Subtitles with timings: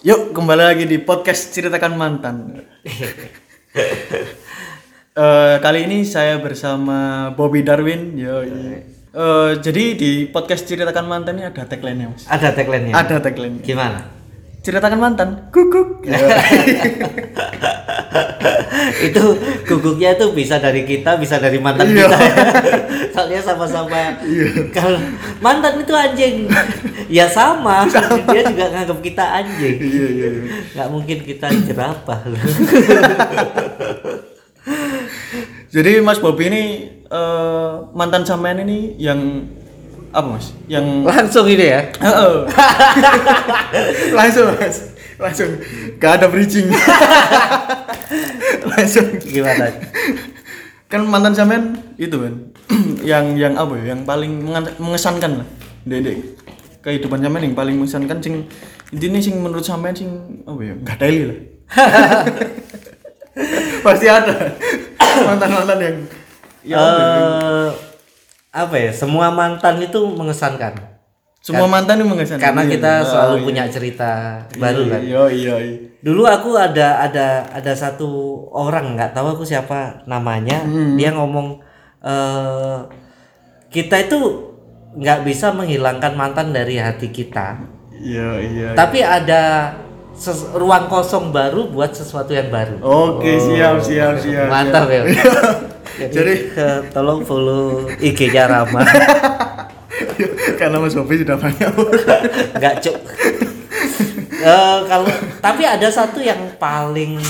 [0.00, 2.36] Yuk kembali lagi di podcast ceritakan mantan.
[5.10, 8.14] Eh, kali ini saya bersama Bobby Darwin.
[8.16, 12.24] Yo, Eh, jadi di podcast ceritakan mantan ini ada tagline-nya mas.
[12.30, 12.94] Ada tagline-nya.
[12.94, 13.58] Ada tagline.
[13.60, 14.06] Gimana?
[14.60, 15.28] Ceritakan mantan.
[15.48, 16.04] Guguk.
[19.06, 19.22] itu
[19.64, 22.04] guguknya itu bisa dari kita, bisa dari mantan Iya.
[22.04, 22.18] kita.
[23.16, 24.20] Soalnya sama-sama.
[24.76, 25.00] Kalau
[25.40, 26.44] mantan itu anjing,
[27.08, 27.88] ya sama.
[28.28, 29.76] Dia juga nganggap kita anjing.
[29.80, 30.28] Iya iya.
[30.28, 30.52] iya.
[30.76, 32.20] Nggak mungkin kita jerapah.
[35.70, 36.62] Jadi Mas Bobby ini
[37.06, 39.46] eh, mantan sampean ini yang
[40.10, 40.50] apa mas?
[40.66, 41.80] Yang Langsung ini ya.
[42.02, 42.34] Heeh.
[44.18, 44.76] langsung mas,
[45.18, 45.50] langsung.
[46.02, 46.66] Gak ada bridging.
[48.74, 49.06] langsung.
[49.22, 49.70] Gimana?
[50.90, 52.34] Kan mantan sampean itu kan,
[53.10, 53.94] yang yang apa ya?
[53.94, 54.32] Yang paling
[54.82, 55.48] mengesankan lah,
[55.86, 56.18] dedek.
[56.82, 58.34] Kehidupan sampean yang paling mengesankan sing
[58.90, 60.10] intinya sing menurut sampean sing
[60.42, 60.74] apa ya?
[60.82, 61.38] Gak teli lah.
[63.86, 64.58] Pasti ada
[65.30, 65.96] mantan-mantan yang
[66.66, 66.76] ya?
[66.76, 67.89] Eh,
[68.50, 68.90] apa ya?
[68.90, 70.74] Semua mantan itu mengesankan.
[71.40, 72.42] semua mantan itu mengesankan.
[72.42, 73.06] Karena Iya, kita iya.
[73.06, 74.12] selalu Oh, punya cerita
[74.54, 75.00] baru kan.
[75.00, 75.76] Iya iya iya.
[75.98, 78.08] Dulu aku ada ada ada satu
[78.50, 80.60] orang nggak tahu aku siapa namanya.
[80.94, 81.56] Dia ngomong
[82.02, 82.78] eh
[83.68, 84.18] kita itu
[84.92, 87.56] nggak bisa menghilangkan mantan dari hati kita.
[87.96, 88.68] Iya iya.
[88.76, 89.72] Tapi ada
[90.12, 92.76] ses- ruang kosong baru buat sesuatu yang baru.
[92.82, 94.44] Oke, siap, siap, siap.
[94.44, 95.08] Mantap ya.
[95.98, 96.40] Jadi, Jadi-
[96.88, 98.80] tolong follow IG-nya Rama.
[100.58, 101.70] Karena Mas Bobi sudah banyak.
[102.54, 102.96] Nggak cuk.
[104.40, 105.08] Eh, kalau
[105.38, 107.20] tapi ada satu yang paling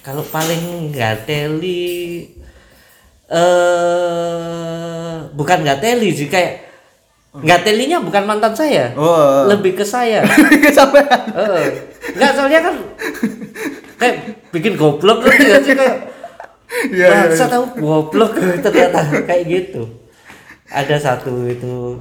[0.00, 2.24] kalau paling nggak teli
[3.90, 6.66] eh bukan nggak teli sih kayak
[7.32, 9.46] nggak telinya bukan mantan saya Oh.
[9.46, 10.24] lebih ke saya
[10.64, 11.06] Kesampean.
[11.30, 11.66] Heeh.
[12.10, 12.74] nggak soalnya kan
[13.94, 14.16] kayak
[14.50, 15.96] bikin goblok kan ya sih kayak
[16.70, 19.82] Iya, iya, Bangsa tahu goblok ternyata kayak gitu
[20.70, 21.98] ada satu itu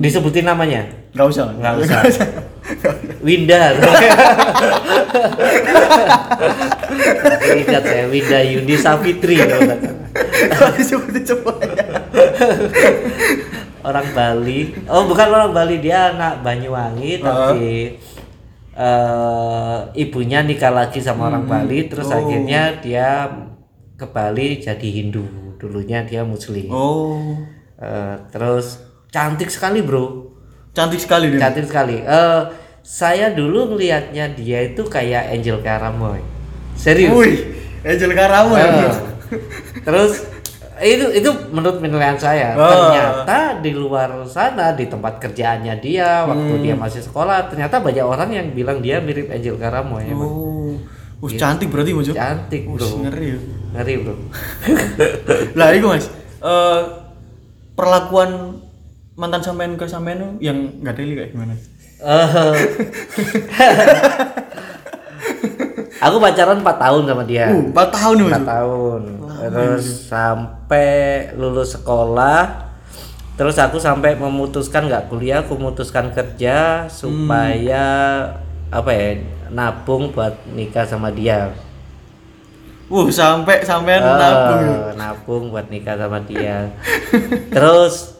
[0.00, 1.50] disebutin namanya Enggak usah.
[1.58, 2.00] Nggak usah.
[3.20, 3.74] Winda.
[7.50, 9.42] Ingat saya Winda Yudi Savitri
[11.26, 11.52] coba.
[13.80, 14.60] orang Bali.
[14.86, 17.96] Oh bukan orang Bali dia anak Banyuwangi tapi
[18.76, 23.26] eh, ibunya nikah lagi sama orang Bali terus akhirnya dia
[24.00, 25.28] ke Bali jadi Hindu
[25.60, 26.72] dulunya dia Muslim.
[26.72, 27.36] Oh.
[27.76, 28.80] Eh, terus
[29.12, 30.32] cantik sekali bro.
[30.72, 31.40] Cantik sekali dia.
[31.44, 32.00] Cantik sekali.
[32.00, 32.40] Eh
[32.80, 36.24] saya dulu ngelihatnya dia itu kayak Angel Karamoy.
[36.80, 37.12] Serius.
[37.12, 37.36] Wih,
[37.84, 38.72] Angel Karamo ya.
[38.72, 38.94] Eh,
[39.84, 40.24] terus
[40.80, 42.56] itu itu menurut penilaian saya.
[42.56, 42.64] Oh.
[42.64, 46.64] Ternyata di luar sana di tempat kerjaannya dia waktu Hmm.
[46.64, 50.08] dia masih sekolah ternyata banyak orang yang bilang dia mirip Angel Karamoy.
[50.08, 50.24] emang.
[50.24, 50.72] Oh.
[51.20, 52.08] Wih, cantik berarti Mas.
[52.08, 52.16] Jo.
[52.16, 53.04] Cantik bro.
[53.04, 53.40] ngeri ya.
[53.76, 54.14] Ngeri bro.
[55.58, 56.06] Lah, itu Mas.
[56.40, 56.80] Eh
[57.74, 58.60] perlakuan
[59.16, 61.54] mantan sampean ke sampean yang enggak deli kayak gimana?
[62.00, 62.28] Eh,
[66.08, 67.52] Aku pacaran 4 tahun sama dia.
[67.52, 68.40] Uh, 4 tahun Mas.
[68.40, 72.68] 4 tahun terus sampai lulus sekolah
[73.40, 77.84] terus aku sampai memutuskan nggak kuliah aku memutuskan kerja supaya
[78.68, 79.08] apa ya
[79.48, 81.56] nabung buat nikah sama dia
[82.90, 84.64] Uh, sampai sampean Eh, nabung.
[84.94, 86.74] nabung buat nikah sama dia
[87.54, 88.18] terus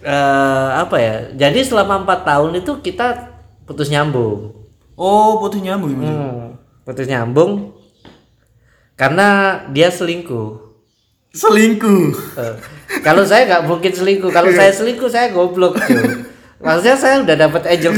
[0.00, 4.54] eh, apa ya jadi selama empat tahun itu kita putus nyambung
[4.94, 6.06] Oh, putus nyambung ya.
[6.06, 7.74] Hmm, putus nyambung
[8.94, 9.26] karena
[9.68, 10.62] dia selingkuh
[11.34, 12.14] Selingkuh.
[12.38, 12.54] Eh,
[13.02, 14.30] kalau saya nggak mungkin selingkuh.
[14.30, 16.30] Kalau saya selingkuh saya goblok cuy.
[16.62, 17.90] Maksudnya saya udah dapat angel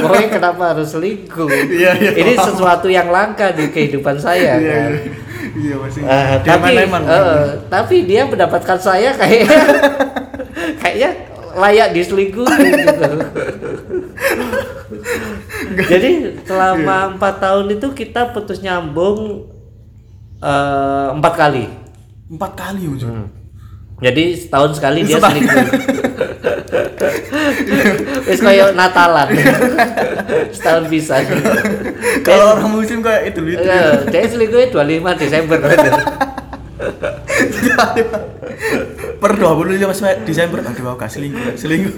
[0.00, 1.50] boy kenapa harus selingkuh?
[1.50, 2.10] Iya, iya.
[2.14, 4.90] Ini sesuatu yang langka di kehidupan saya Iya, kan.
[5.54, 5.74] Iya.
[5.74, 5.96] Iya, Mas.
[5.98, 6.04] Eh,
[6.42, 9.46] Dia tapi eh, tapi dia mendapatkan saya kayak
[10.82, 11.10] kayaknya
[11.54, 13.10] layak diselingkuhi gitu.
[15.94, 16.10] Jadi
[16.42, 19.46] selama empat tahun itu kita putus nyambung
[21.14, 21.70] empat kali.
[22.28, 23.06] Empat kali, Mas.
[23.06, 23.30] Hmm.
[24.02, 25.66] Jadi setahun sekali dia selingkuh.
[28.28, 29.28] Wis kayak Natalan.
[30.54, 31.22] setahun bisa.
[32.26, 33.62] Kalau orang muslim kayak itu itu.
[33.62, 35.58] Eh, Dia selingkuhnya 25 Desember.
[39.24, 41.96] per 25 Desember aduh aku gak selingkuh selingkuh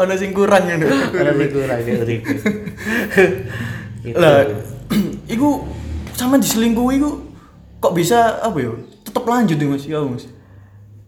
[0.00, 2.32] ada sing kurang ya selingkuh lagi uripe.
[4.00, 4.16] Gitu.
[4.16, 4.48] lah
[5.36, 5.68] iku
[6.16, 7.10] sama diselingkuhi iku
[7.80, 8.72] kok bisa apa ya
[9.04, 10.24] tetap lanjut ya mas ya mas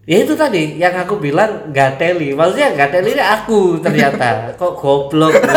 [0.03, 2.35] Ya itu tadi yang aku bilang nggak teli.
[2.35, 5.31] Maksudnya nggak teli ini aku ternyata kok goblok.
[5.31, 5.47] gitu.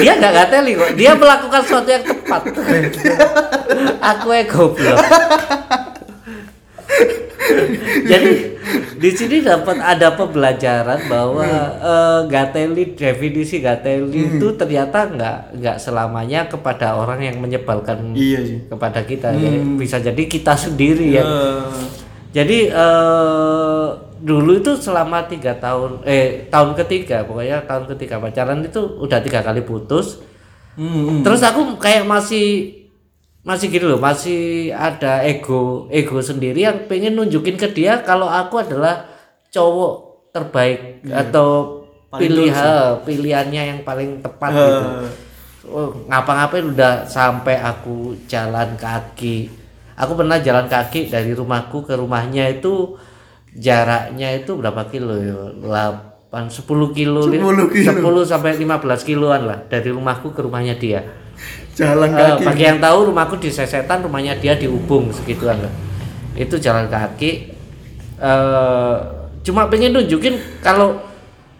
[0.00, 2.42] dia nggak ngateli kok dia melakukan sesuatu yang tepat
[4.00, 4.96] aku yang goblok
[8.10, 8.32] jadi
[9.00, 11.48] di sini dapat ada pembelajaran bahwa
[11.80, 18.58] eh, gateli definisi gateli itu ternyata nggak nggak selamanya kepada orang yang menyebalkan Iya sih.
[18.68, 19.32] kepada kita.
[19.32, 19.56] Ya.
[19.80, 21.24] bisa jadi kita sendiri ya.
[21.24, 21.80] Eh,
[22.36, 23.86] jadi eh,
[24.20, 29.40] dulu itu selama tiga tahun eh tahun ketiga pokoknya tahun ketiga pacaran itu udah tiga
[29.40, 30.20] kali putus.
[30.76, 32.79] Hmm, terus aku kayak masih
[33.40, 38.60] masih gitu loh masih ada ego ego sendiri yang pengen nunjukin ke dia kalau aku
[38.60, 39.08] adalah
[39.48, 39.94] cowok
[40.30, 41.80] terbaik atau
[42.14, 44.86] pilihan pilihannya yang paling tepat gitu.
[44.90, 49.50] Eh, oh, ngapa-ngapain udah sampai aku jalan kaki.
[49.94, 52.96] Aku pernah jalan kaki dari rumahku ke rumahnya itu
[53.54, 55.36] jaraknya itu berapa kilo ya?
[56.30, 58.22] 8 10 kilo 10 kilo.
[58.22, 61.02] 10 sampai 15 kiloan lah dari rumahku ke rumahnya dia
[61.72, 62.44] jalan Eh, kaki.
[62.44, 65.72] bagi yang tahu rumahku di Sesetan rumahnya dia di Ubung segituan lah.
[66.32, 67.30] Itu jalan kaki.
[68.16, 68.96] Eh
[69.40, 71.00] cuma pengen nunjukin kalau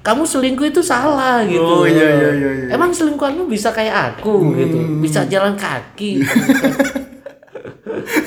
[0.00, 1.60] kamu selingkuh itu salah gitu.
[1.60, 2.66] Oh, iya, iya, iya, iya.
[2.72, 4.76] emang selingkuhanmu bisa kayak aku gitu.
[4.98, 6.20] Bisa jalan kaki.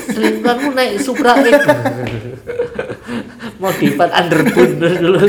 [0.06, 1.58] Selingkuhanmu naik supra itu
[3.64, 5.20] modifan underboot dulu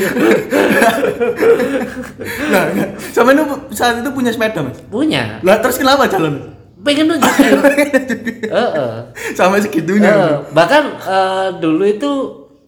[2.52, 4.78] Nah, nah, sama itu saat itu punya sepeda mas.
[4.92, 6.56] punya Lah terus kenapa jalan?
[6.86, 7.58] pengen nunjukin
[8.54, 8.94] Heeh.
[9.34, 10.12] Sampai segitunya.
[10.14, 12.12] Eh, bahkan eh, dulu itu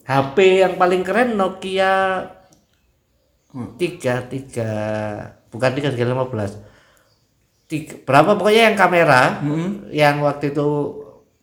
[0.02, 2.26] HP yang paling keren Nokia
[3.78, 4.72] tiga tiga
[5.48, 6.58] bukan tiga tiga lima belas
[7.64, 9.40] tiga, berapa pokoknya yang kamera
[9.88, 10.97] yang waktu itu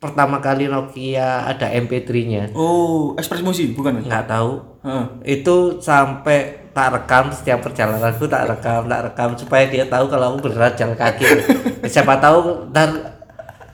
[0.06, 4.02] pertama kali Nokia ada MP3-nya Oh, ekspres musik bukan?
[4.06, 4.62] Nggak tahu.
[4.86, 5.06] Heeh.
[5.42, 10.46] itu sampai tak rekam setiap perjalananku tak rekam tak rekam supaya dia tahu kalau aku
[10.46, 11.26] beneran jalan kaki.
[11.94, 13.18] Siapa tahu ntar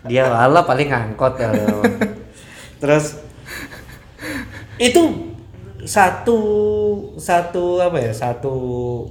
[0.08, 1.52] dia malah paling ngangkot ya.
[2.80, 3.20] Terus
[4.80, 5.02] itu
[5.82, 6.40] satu
[7.18, 8.54] satu apa ya satu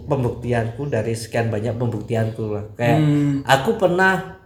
[0.06, 2.64] pembuktianku dari sekian banyak pembuktianku lah.
[2.78, 2.98] Kayak
[3.44, 4.38] aku pernah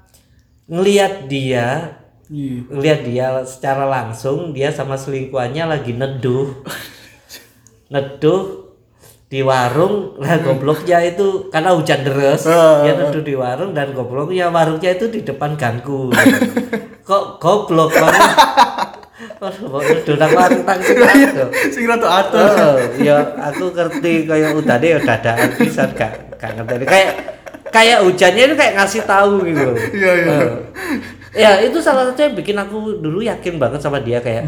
[0.69, 2.00] ngelihat dia
[2.32, 2.65] Iya.
[2.73, 6.56] ngelihat dia secara langsung dia sama selingkuhannya lagi neduh
[7.93, 8.65] neduh
[9.29, 14.49] di warung lah gobloknya itu karena hujan deras Ah, dia neduh di warung dan gobloknya
[14.49, 16.09] warungnya itu di depan ganggu
[17.09, 17.93] kok goblok
[19.44, 21.49] neduh nang warung tang sing adoh?
[21.69, 22.49] Sing rada atur.
[22.49, 27.12] Oh, ya aku ngerti kayak udah deh dadaan pisan gak gak ngerti kayak
[27.69, 29.71] kayak hujannya itu kayak ngasih tahu gitu.
[29.93, 30.38] Iya, iya.
[31.34, 34.46] Ya itu salah satu yang bikin aku dulu yakin banget sama dia kayak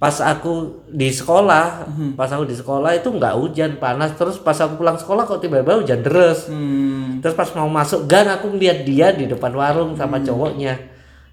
[0.00, 1.84] pas aku di sekolah,
[2.16, 5.76] pas aku di sekolah itu nggak hujan panas terus pas aku pulang sekolah kok tiba-tiba
[5.76, 6.48] hujan deras.
[6.48, 7.20] Hmm.
[7.20, 10.80] Terus pas mau masuk gang aku ngeliat dia di depan warung sama cowoknya.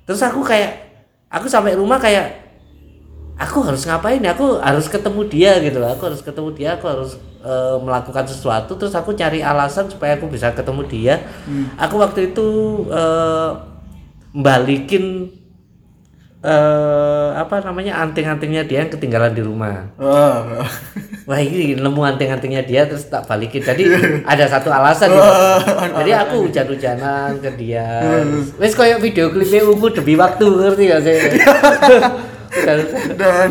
[0.04, 0.84] Terus aku kayak
[1.32, 2.44] aku sampai rumah kayak
[3.40, 4.36] aku harus ngapain ya?
[4.36, 5.94] Aku harus ketemu dia gitu loh.
[5.96, 7.16] Aku harus ketemu dia, aku harus
[7.46, 11.16] eh, melakukan sesuatu terus aku cari alasan supaya aku bisa ketemu dia.
[11.80, 12.48] Aku waktu itu
[12.92, 13.77] eh,
[14.38, 15.34] balikin
[16.38, 19.90] eh apa namanya anting-antingnya dia yang ketinggalan di rumah.
[19.98, 20.64] Ah.
[21.26, 23.66] Wah ini nemu anting-antingnya dia terus tak balikin.
[23.66, 23.84] Jadi
[24.32, 25.32] ada satu alasan gitu.
[25.98, 28.06] Jadi aku hujan-hujanan ke dia.
[28.62, 31.16] Wes kayak video klipnya ungu demi waktu ngerti gak sih?
[33.20, 33.50] Dan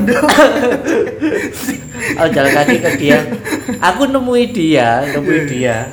[2.16, 3.18] Oh jalan kaki ke dia.
[3.82, 5.90] Aku nemui dia, nemui dia.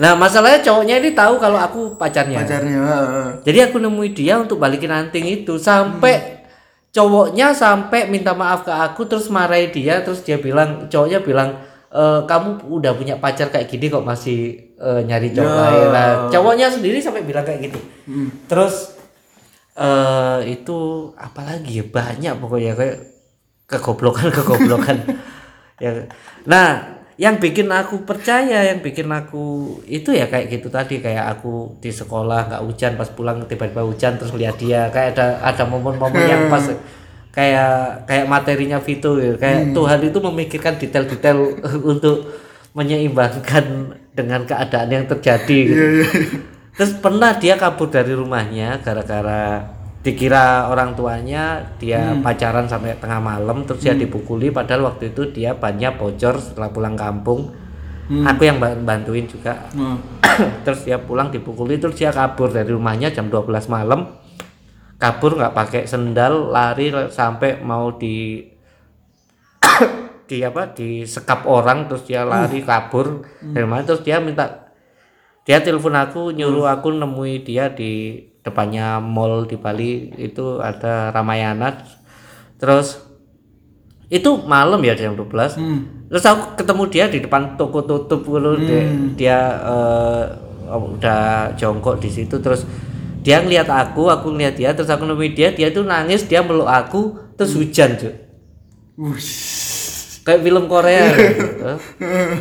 [0.00, 2.40] Nah masalahnya cowoknya ini tahu kalau aku pacarnya.
[2.40, 2.80] pacarnya.
[3.44, 6.40] Jadi aku nemui dia untuk balikin anting itu sampai
[6.90, 11.54] cowoknya sampai minta maaf ke aku terus marahi dia terus dia bilang cowoknya bilang
[11.86, 15.60] "E, kamu udah punya pacar kayak gini kok masih eh, nyari cowok Ya.
[15.60, 16.10] lain lah.
[16.32, 17.78] Cowoknya sendiri sampai bilang kayak gitu.
[18.48, 18.96] Terus
[19.76, 20.78] eh itu
[21.14, 22.96] apalagi ya banyak pokoknya kayak
[23.68, 24.96] kegoblokan kegoblokan.
[25.84, 26.08] ya.
[26.44, 31.76] Nah, yang bikin aku percaya, yang bikin aku itu ya kayak gitu tadi kayak aku
[31.76, 36.24] di sekolah nggak hujan pas pulang tiba-tiba hujan terus lihat dia kayak ada ada momen-momen
[36.24, 36.64] yang pas
[37.28, 39.36] kayak kayak materinya Vito ya.
[39.36, 41.60] kayak Tuhan itu memikirkan detail-detail
[41.92, 42.24] untuk
[42.72, 45.84] menyeimbangkan dengan keadaan yang terjadi gitu.
[46.72, 49.60] Terus pernah dia kabur dari rumahnya gara-gara
[50.00, 55.52] dikira orang tuanya dia pacaran sampai tengah malam terus dia dipukuli padahal waktu itu dia
[55.52, 57.52] bannya bocor setelah pulang kampung.
[58.10, 59.70] Aku yang ban- bantuin juga.
[59.76, 59.94] Ah.
[60.66, 64.18] terus dia pulang dipukuli terus dia kabur dari rumahnya jam 12 malam.
[64.98, 68.42] Kabur nggak pakai sendal, lari sampai mau di
[70.28, 74.70] di apa disekap orang terus dia lari kabur dari mana terus dia minta
[75.42, 81.84] dia telepon aku nyuruh aku nemui dia di depannya mall di Bali itu ada Ramayana.
[82.60, 83.00] Terus
[84.10, 85.80] itu malam ya jam 12 Hmm.
[86.10, 88.58] terus aku ketemu dia di depan toko tutup dulu.
[88.58, 88.82] Dia,
[89.14, 90.24] dia eh,
[90.66, 92.36] udah jongkok di situ.
[92.42, 92.66] Terus
[93.22, 94.74] dia ngeliat aku aku ngeliat dia.
[94.74, 95.48] Terus aku nemuin dia.
[95.54, 98.12] Dia tuh nangis dia meluk aku terus hujan cuy
[99.00, 99.69] Wush.
[100.30, 101.10] Kayak film Korea.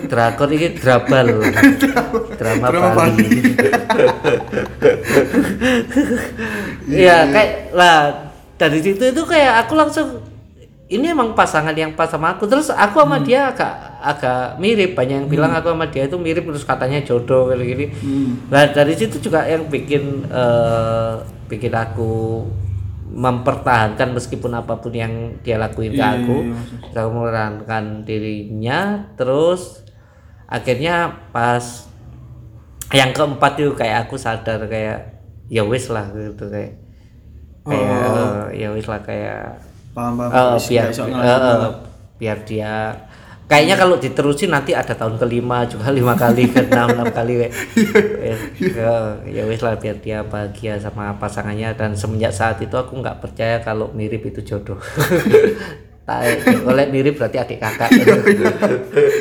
[0.06, 1.42] Drakor ini drabal.
[2.38, 3.28] Drama, Drama Bali.
[6.86, 7.98] Iya kayak lah
[8.62, 10.22] dari situ itu kayak aku langsung
[10.90, 12.46] ini emang pasangan yang pas sama aku.
[12.46, 14.94] Terus aku sama dia agak agak mirip.
[14.94, 17.86] Banyak yang bilang aku sama dia itu mirip terus katanya jodoh kayak gini.
[17.90, 18.30] Hmm.
[18.54, 21.14] Nah dari situ juga yang bikin eh,
[21.50, 22.46] bikin aku
[23.10, 26.78] mempertahankan meskipun apa pun yang dia lakuin ke Iya, aku, iya, iya,
[28.06, 28.80] dirinya.
[29.18, 29.82] Terus
[30.46, 31.90] akhirnya pas
[32.90, 36.78] yang keempat itu kayak aku sadar kayak ya wis lah gitu kayak
[37.66, 38.50] kayak Oh.
[38.54, 39.62] eh, ya wis lah kayak
[39.94, 40.54] Paham paham.
[40.58, 41.70] Wis, biar eh,
[42.18, 42.74] biar dia
[43.50, 47.54] kayaknya kalau diterusin nanti ada tahun kelima juga lima kali ke enam enam kali kayak
[48.22, 53.02] ya, ya- ya wis lah biar dia bahagia sama pasangannya dan semenjak saat itu aku
[53.02, 54.78] nggak percaya kalau mirip itu jodoh
[56.10, 56.26] Tai,
[56.66, 57.94] oleh mirip berarti adik kakak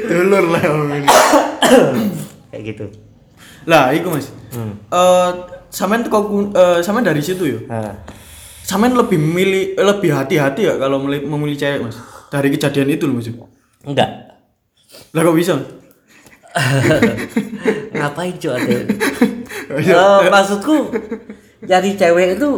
[0.09, 0.65] Dulur lah.
[2.49, 2.89] kayak gitu
[3.69, 4.33] Lah, iku Mas.
[4.57, 4.73] Hmm.
[4.89, 5.31] Eh,
[6.01, 7.61] teko ku- eh, sampean dari situ ya.
[7.69, 7.93] Nah,
[8.65, 12.01] Sampean lebih memilih eh, lebih hati-hati ya kalau memilih cewek, Mas.
[12.33, 13.29] Dari kejadian itu loh, Mas.
[13.89, 14.11] Enggak
[15.11, 15.57] Lah kok bisa?
[17.91, 18.77] ngapain cuy ada
[19.69, 20.89] Eh, maksudku
[21.61, 22.51] jadi cewek itu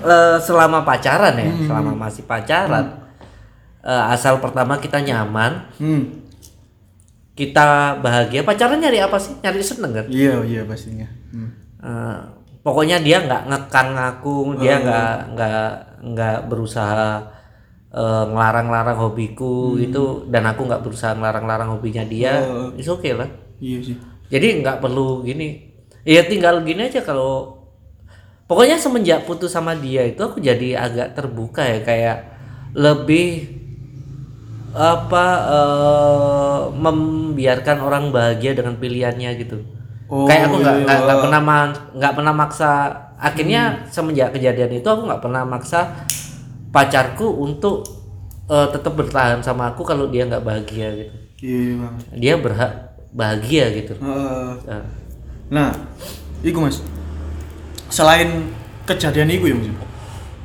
[0.00, 3.02] eh, selama pacaran ya selama masih pacaran
[3.80, 6.22] eh, asal pertama kita nyaman Hmm.
[7.32, 11.08] kita bahagia pacaran nyari apa sih nyari seneng kan Iya, iya pastinya.
[11.32, 11.50] Hmm.
[12.62, 15.66] Pokoknya dia nggak ngekang aku dia nggak nggak
[16.06, 17.20] nggak berusaha
[17.94, 22.74] eh, ngelarang-larang hobiku itu dan aku nggak berusaha ngelarang-larang hobinya dia Oh.
[22.74, 23.30] itu oke lah
[23.62, 23.96] Iya sih.
[24.28, 25.70] jadi nggak perlu gini
[26.02, 27.54] ya tinggal gini aja kalau
[28.50, 32.18] pokoknya semenjak putus sama dia itu aku jadi agak terbuka ya kayak
[32.74, 33.48] lebih
[34.74, 39.58] apa eh, membiarkan orang bahagia dengan pilihannya gitu
[40.04, 41.04] Oh, kayak aku nggak iya, nggak iya.
[41.08, 41.40] nggak pernah
[41.96, 42.70] nggak pernah maksa
[43.16, 46.04] akhirnya semenjak kejadian itu aku nggak pernah maksa
[46.74, 47.86] pacarku untuk
[48.46, 51.94] eh, tetap bertahan sama aku kalau dia nggak bahagia gitu Iya, iya, Bang.
[52.14, 52.72] dia berhak
[53.10, 54.50] bahagia gitu Heeh.
[54.64, 54.84] Nah,
[55.46, 55.70] Nah,
[56.40, 56.80] iku Mas.
[57.86, 58.48] Selain
[58.82, 59.68] kejadian iku ya Mas.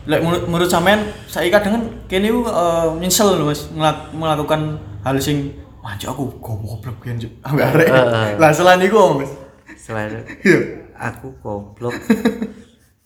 [0.05, 4.61] Lek menurut, menurut sampean saya kadang kan kene iku eh, nyesel lho Mas ngelak- melakukan
[5.01, 7.31] hal sing anjir aku goblok kan Cuk.
[7.47, 7.87] Ambek arek.
[7.87, 8.27] Heeh.
[8.37, 9.31] Lah selain iku apa, Mas.
[9.79, 10.11] selain
[10.43, 10.59] Iya.
[10.93, 11.95] aku goblok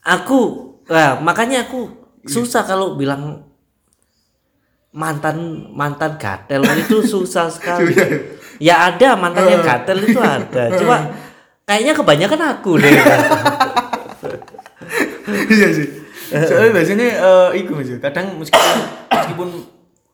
[0.01, 0.39] aku
[0.85, 1.87] lah makanya aku
[2.23, 3.43] susah kalau bilang
[4.93, 7.97] mantan mantan gatel itu susah sekali
[8.61, 11.11] ya ada mantan yang gatel itu ada cuma
[11.65, 12.93] kayaknya kebanyakan aku deh
[15.49, 15.87] iya sih.
[16.33, 17.89] Soalnya biasanya eh, iku Mas.
[18.01, 18.77] Kadang meskipun
[19.09, 19.49] meskipun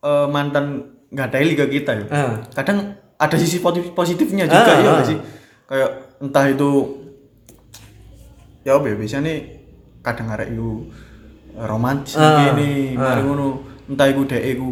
[0.04, 0.66] eh, mantan
[1.10, 2.06] nggak daily ke kita ya.
[2.06, 2.34] Eh.
[2.54, 5.18] Kadang ada sisi positif positifnya juga Ah, ya nggak sih.
[5.70, 5.90] Kayak
[6.20, 6.70] entah itu
[8.68, 9.34] ya ya biasanya
[10.04, 11.09] kadang iku eh,
[11.60, 13.12] romantis Ah, gini, ah.
[13.12, 13.46] mari ngono
[13.86, 14.70] entah iku dek iku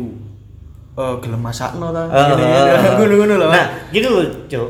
[0.96, 2.08] eh, gelem masakno ta.
[2.08, 2.94] Ah, Gini, ah, ah.
[2.96, 3.50] Ngono-ngono lah.
[3.50, 4.70] nah gitu loh cok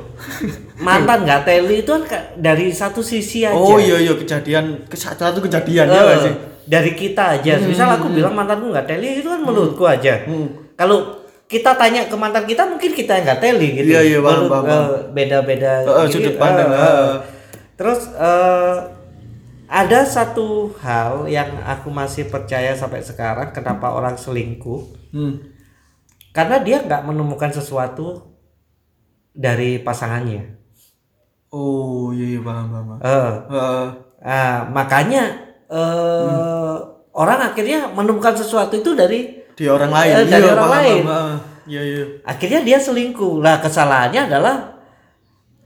[0.77, 5.39] mantan gateli itu kan ka- dari satu sisi aja Oh iya iya kejadian ke satu
[5.39, 6.33] kejadian ya Eh, nggak sih.
[6.67, 7.57] dari kita aja.
[7.57, 10.21] Misal aku bilang mantanku nggak teli itu kan menurutku aja.
[10.27, 10.51] Hmm.
[10.75, 11.15] Kalau
[11.47, 13.87] kita tanya ke mantan kita mungkin kita yang nggak teli gitu.
[13.87, 15.71] Iya, iya, eh, beda-beda.
[15.79, 16.77] Eh, eh, gini, sudut eh, pandang, eh.
[16.77, 17.15] eh.
[17.73, 18.75] Terus eh,
[19.67, 25.39] ada satu hal yang aku masih percaya sampai sekarang kenapa orang selingkuh Hmm.
[26.31, 28.27] karena dia nggak menemukan sesuatu
[29.31, 30.55] dari pasangannya.
[31.49, 32.87] Oh iya iya paham paham.
[32.99, 33.85] Eh, Heeh.
[34.19, 35.23] Nah, makanya
[35.67, 36.75] eh
[37.11, 40.13] orang akhirnya menemukan sesuatu itu dari di orang lain.
[40.13, 41.01] Eh, dari Iya, orang paham, lain.
[41.01, 41.37] paham, paham.
[41.67, 42.03] Iya iya.
[42.23, 43.39] akhirnya dia selingkuh.
[43.39, 44.55] Lah kesalahannya adalah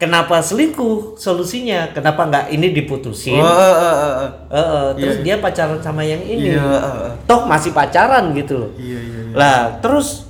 [0.01, 1.13] kenapa selingkuh?
[1.13, 3.37] Solusinya kenapa nggak ini diputusin?
[3.37, 4.29] Oh, eh, eh, eh.
[4.49, 6.57] Eh, eh, terus dia pacaran sama yang ini.
[6.57, 7.13] Iya, eh, eh.
[7.29, 8.71] Toh masih pacaran gitu loh.
[8.81, 9.33] iya iya iya.
[9.37, 10.25] Lah, terus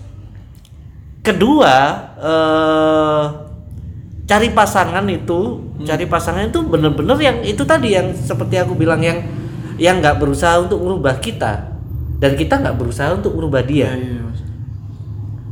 [1.24, 1.74] kedua
[2.20, 3.24] eh
[4.28, 5.40] cari pasangan itu,
[5.82, 5.88] Hmm.
[5.88, 9.24] cari pasangan itu bener-bener yang itu tadi yang seperti aku bilang yang
[9.76, 11.74] yang nggak berusaha untuk merubah kita
[12.22, 13.96] dan kita nggak berusaha untuk merubah dia.
[13.96, 14.40] Iya iya Mas.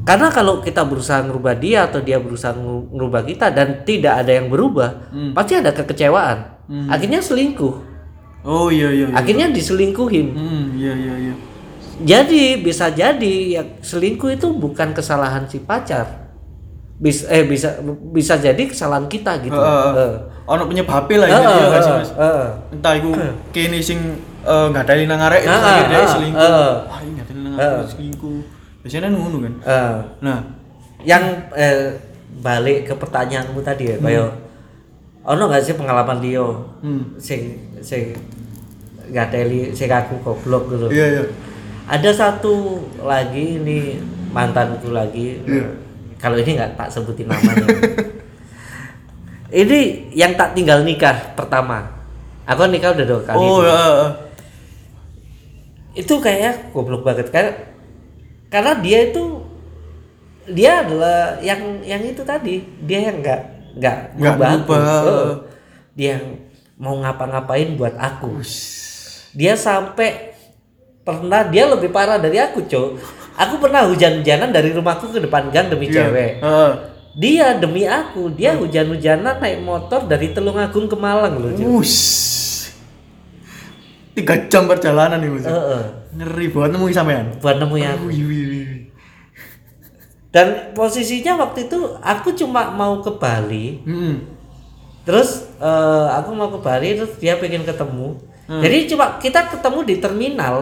[0.10, 2.50] Karena kalau kita berusaha merubah dia atau dia berusaha
[2.89, 6.66] merubah kita dan tidak ada yang berubah pasti ada kekecewaan.
[6.89, 7.75] Akhirnya selingkuh.
[8.42, 9.13] Oh iya iya iya.
[9.13, 10.28] akhirnya diselingkuhin.
[10.34, 11.34] Hmm iya iya iya.
[12.00, 16.32] Jadi bisa jadi ya selingkuh itu bukan kesalahan si pacar.
[16.98, 17.78] Bisa eh bisa
[18.10, 19.54] bisa jadi kesalahan kita gitu.
[19.54, 19.94] Heeh.
[19.94, 20.13] Eh.
[20.50, 22.10] ono penyebabnya lah Eh, ini ya mas.
[22.10, 22.46] eh.
[22.74, 23.13] entah iku
[23.54, 24.01] kini sing
[24.42, 26.42] nggak ada nang arek itu Ah, akhirnya ah, selingkuh.
[26.42, 26.74] ah.
[26.89, 28.39] wah ada nang arek selingkuh
[28.84, 29.54] biasanya ngono kan?
[29.66, 30.40] Eh, nah.
[31.04, 31.24] Yang
[31.56, 31.96] eh,
[32.44, 34.32] balik ke pertanyaanmu tadi ya kayak
[35.24, 36.80] ono nggak sih pengalaman Leo?
[36.84, 37.16] Hmm.
[37.20, 38.16] Sing sing
[39.10, 40.88] nggak teli sing aku goblok gitu.
[40.92, 41.24] Iya iya.
[41.90, 43.98] Ada satu lagi ini
[44.30, 45.42] mantanku lagi.
[46.20, 47.66] Kalau ini nggak tak sebutin namanya.
[49.50, 49.80] Ini
[50.14, 51.82] yang tak tinggal nikah pertama.
[52.46, 53.66] Aku kan nikah udah dua kali oh tuh.
[53.66, 54.08] ya ya.
[55.98, 57.34] itu kayak goblok banget.
[57.34, 57.54] Karena
[58.50, 59.46] karena dia itu
[60.50, 62.65] dia adalah yang yang itu tadi.
[62.84, 63.41] Dia yang nggak
[63.77, 64.34] nggak Nggak.
[65.06, 65.32] Heeh.
[65.94, 66.25] dia yang
[66.79, 68.41] mau ngapa-ngapain buat aku.
[69.38, 70.34] Dia sampai
[71.06, 72.89] pernah dia lebih parah dari aku cok.
[73.39, 76.41] Aku pernah hujan-hujanan dari rumahku ke depan gang demi cewek.
[76.44, 76.72] Heeh.
[77.13, 78.34] dia demi aku.
[78.34, 81.68] Dia hujan-hujanan naik motor dari Telungagung ke Malang loh Cok.
[84.18, 85.46] Tiga jam perjalanan nih mas.
[85.46, 85.84] Heeh.
[86.10, 87.25] ngeri banget nemu sampean.
[87.38, 88.10] Buat aku.
[88.10, 88.68] Wih wih.
[90.30, 93.82] dan posisinya waktu itu aku cuma mau ke Bali.
[93.86, 94.30] Hmm.
[95.06, 98.18] Terus eh, aku mau ke Bali terus dia pengen ketemu.
[98.50, 100.56] Jadi cuma kita ketemu di terminal.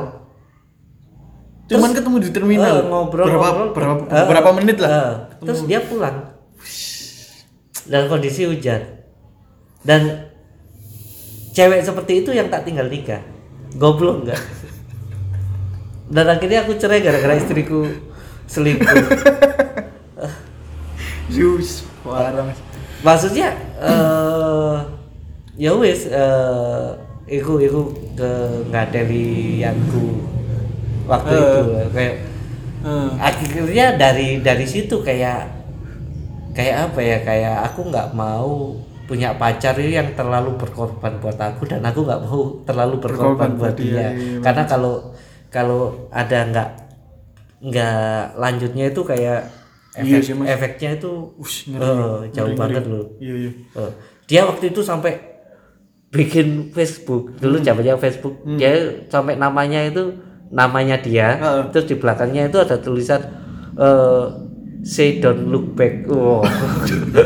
[1.72, 2.84] Cuman ketemu di terminal?
[2.84, 5.12] Eh, ngobrol berapa ngobrol, berapa eh, berapa menit lah eh,
[5.44, 6.36] terus dia pulang.
[7.88, 8.84] Dalam kondisi hujan.
[9.84, 10.32] Dan
[11.56, 13.37] cewek seperti itu yang tak tinggal nikah
[13.78, 14.42] goblok enggak
[16.08, 17.84] dan akhirnya aku cerai gara-gara istriku
[18.48, 18.88] selingkuh.
[21.28, 22.48] Jus, parah
[23.04, 24.78] maksudnya eh
[25.60, 26.88] ya wis eh
[27.28, 27.82] iku iku
[28.16, 28.30] ke
[28.72, 30.06] ngadelianku
[31.06, 31.44] waktu Eh.
[31.44, 31.62] itu.
[31.94, 32.16] Kayak
[32.78, 35.50] Eh, akhirnya dari dari situ kayak
[36.56, 41.80] kayak apa ya kayak aku nggak mau punya pacar yang terlalu berkorban buat aku dan
[41.82, 44.94] aku nggak mau terlalu berkorban, Berkorban buat dia, dia, iya, karena kalau
[45.48, 46.70] kalau ada nggak
[47.60, 48.00] nggak
[48.36, 49.40] lanjutnya itu kayak
[49.98, 50.46] Iya efek, sih, Mas.
[50.48, 51.82] efeknya itu Ush, ngeri.
[51.82, 52.94] eh, jauh Ngeri, banget ngeri.
[52.94, 53.52] loh Iya iya.
[53.74, 53.92] Eh,
[54.28, 55.14] dia waktu itu sampai
[56.08, 58.72] bikin Facebook dulu zamannya Facebook dia
[59.08, 60.14] sampai namanya itu
[60.50, 61.64] namanya dia Heeh.
[61.70, 63.20] terus di belakangnya itu ada tulisan
[63.76, 64.26] eh
[64.88, 66.48] say don't look back wow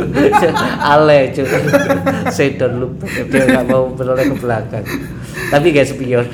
[0.98, 1.46] ale cuy
[2.34, 4.86] say don't look back dia nggak mau menoleh ke belakang
[5.54, 6.26] tapi gak spion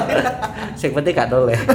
[0.80, 1.56] yang penting gak noleh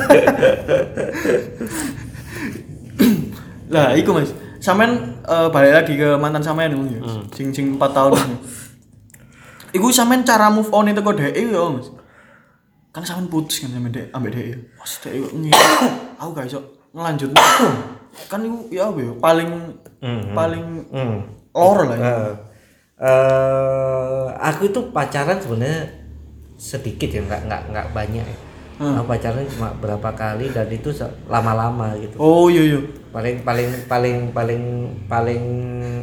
[3.65, 4.31] Lah, iku mas.
[4.61, 7.01] Sampean eh, balik lagi ke mantan sampean nih, ya.
[7.33, 8.37] Sing sing 4 tahun ini.
[9.75, 11.89] Iku sampean cara move on itu kok dhek ya, Mas.
[12.93, 14.57] Kan sampean putus kan sama dhek ambek dhek.
[14.79, 15.49] Mas ngene.
[16.21, 16.61] Aku gak iso
[16.95, 17.35] ngelanjut.
[18.31, 19.49] Kan iku ya apa ya paling
[20.33, 21.19] paling hmm.
[21.51, 21.97] lor lah.
[21.97, 22.05] ya.
[22.05, 22.33] Eh,
[23.03, 25.83] eh, aku itu pacaran sebenarnya
[26.55, 28.39] sedikit ya nggak nggak nggak banyak ya.
[28.75, 30.91] Aku pacaran cuma berapa kali dan itu
[31.31, 32.79] lama-lama gitu Oh iya iya.
[33.15, 34.63] paling paling paling paling
[35.07, 35.43] paling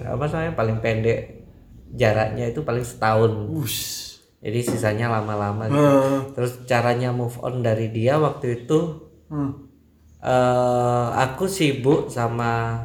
[0.09, 1.45] apa namanya paling pendek
[1.93, 4.17] jaraknya itu paling setahun Wush.
[4.41, 5.77] jadi sisanya lama-lama gitu.
[5.77, 9.72] Eh, terus caranya move on dari dia waktu itu hmm.
[10.23, 12.79] Eh aku sibuk sama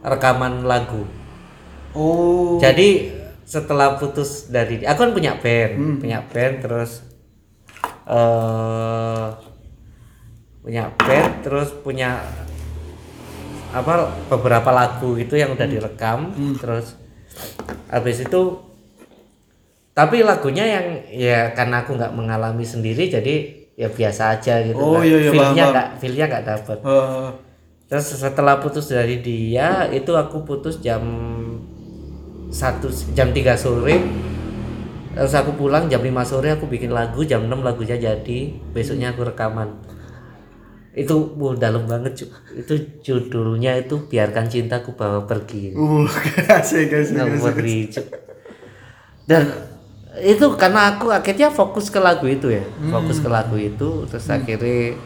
[0.00, 1.04] rekaman lagu.
[1.92, 2.56] Oh.
[2.56, 3.12] Jadi
[3.44, 7.04] setelah putus dari aku kan punya band, punya band terus
[8.08, 9.28] eh
[10.64, 12.20] punya band terus punya
[13.72, 16.96] apa beberapa lagu itu yang udah direkam terus
[17.88, 18.64] habis itu
[19.92, 24.98] tapi lagunya yang ya karena aku nggak mengalami sendiri jadi ya biasa aja gitu Oh,
[24.98, 27.28] Nggak- iya, iya, feel-nya nggak feel-nya nggak dapet Eh,
[27.88, 31.00] Terus setelah putus dari dia itu aku putus jam
[32.50, 33.96] satu jam 3 sore.
[35.14, 38.38] Terus aku pulang jam 5 sore aku bikin lagu, jam 6 lagunya jadi,
[38.70, 39.72] besoknya aku rekaman.
[40.92, 42.28] Itu wuh, dalam banget.
[42.52, 45.72] Itu judulnya itu biarkan cintaku bawa pergi.
[45.72, 46.04] uh,
[46.60, 46.92] asik.
[46.92, 47.16] asik.
[47.16, 48.06] Ngeri, Cuk.
[49.24, 49.48] Dan
[50.22, 54.98] itu karena aku akhirnya fokus ke lagu itu ya, fokus ke lagu itu terus akhirnya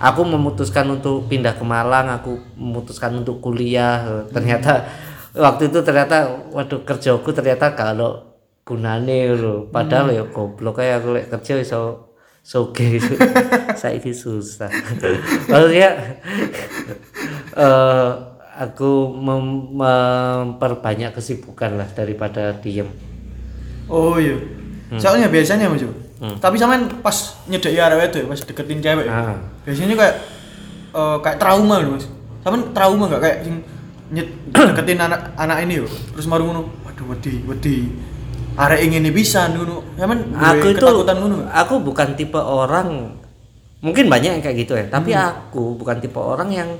[0.00, 4.26] aku memutuskan untuk pindah ke Malang, aku memutuskan untuk kuliah.
[4.30, 4.84] Ternyata
[5.34, 9.68] waktu itu ternyata waduh kerjaku ternyata kalau gunane lho.
[9.70, 11.82] Padahal ya goblok kayak aku lek kerja iso
[12.42, 13.00] soge.
[13.80, 14.70] Saiki susah.
[15.48, 15.90] Maksudnya
[17.54, 18.10] eh
[18.54, 22.86] aku mem- memperbanyak kesibukan lah daripada diem
[23.86, 24.36] Oh iya.
[24.88, 24.96] Hmm.
[24.96, 25.82] Soalnya biasanya Mas.
[25.82, 25.92] Yo.
[26.38, 29.06] Tapi sampean pas nyedeki arek wedok pas deketin cewek.
[29.06, 29.36] Ah.
[29.62, 30.14] Biasanya kayak
[30.90, 32.06] eh, kayak trauma lho Mas.
[32.40, 33.54] Sampean trauma enggak kayak sing
[34.08, 34.28] nyet
[34.72, 35.86] deketin anak anak ini yo.
[35.86, 36.62] Terus maru ngono.
[36.82, 37.76] Waduh wedi wedi.
[38.54, 39.84] Arek ingin bisa ngono.
[39.94, 41.34] Sampean aku itu ketakutan ngono.
[41.40, 41.50] nggak?
[41.54, 43.20] aku bukan tipe orang
[43.78, 45.28] mungkin banyak yang kayak gitu ya tapi Hmm.
[45.28, 46.70] aku bukan tipe orang yang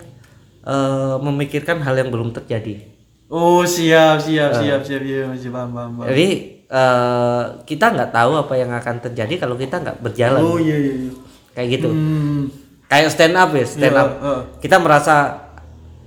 [0.65, 2.81] eh, memikirkan hal yang belum terjadi
[3.27, 4.57] Oh siap siap Ah.
[4.57, 5.91] siap siap iya masih paham paham.
[5.95, 6.09] paham.
[6.09, 6.29] jadi
[6.75, 10.95] eh, kita nggak tahu apa yang akan terjadi kalau kita nggak berjalan Oh iya iya
[11.01, 11.13] iya.
[11.53, 12.51] kayak gitu Hmm.
[12.85, 14.41] kayak stand up ya stand Iya, up heeh.
[14.59, 15.39] kita merasa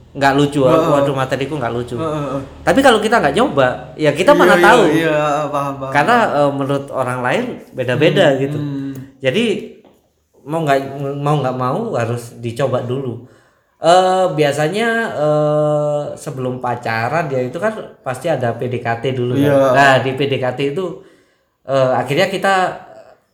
[0.10, 0.90] nggak lucu Heeh.
[0.90, 2.42] waduh materiku nggak lucu Heeh, heeh.
[2.62, 5.92] tapi kalau kita nggak nyoba ya kita Iya, mana iya, tahu Iya, paham paham.
[5.94, 8.92] karena eh, menurut orang lain beda-beda gitu Hmm.
[9.18, 9.46] jadi
[10.44, 10.80] mau nggak
[11.18, 13.24] mau nggak mau harus dicoba dulu
[13.80, 19.44] eh biasanya eh sebelum pacaran dia itu kan pasti ada PDKT dulu kan.
[19.44, 19.58] Iya.
[19.72, 20.86] nah di PDKT itu
[21.64, 22.54] eh akhirnya kita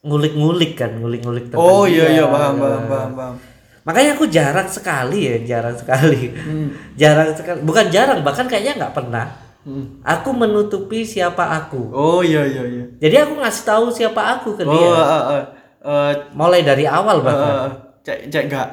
[0.02, 2.16] ngulik-ngulik kan ngulik-ngulik tentang Oh iya dia.
[2.20, 3.36] iya paham paham paham paham.
[3.84, 6.36] makanya aku jarang sekali ya jarang sekali
[7.02, 9.28] jarang sekali bukan jarang bahkan kayaknya nggak pernah
[9.64, 10.04] Hmm.
[10.04, 12.84] aku menutupi siapa aku Oh iya iya iya.
[13.00, 15.44] jadi aku ngasih tahu siapa aku ke Oh dia eh eh
[15.82, 17.72] eh mulai dari awal bahkan eh,
[18.04, 18.68] cek cek gak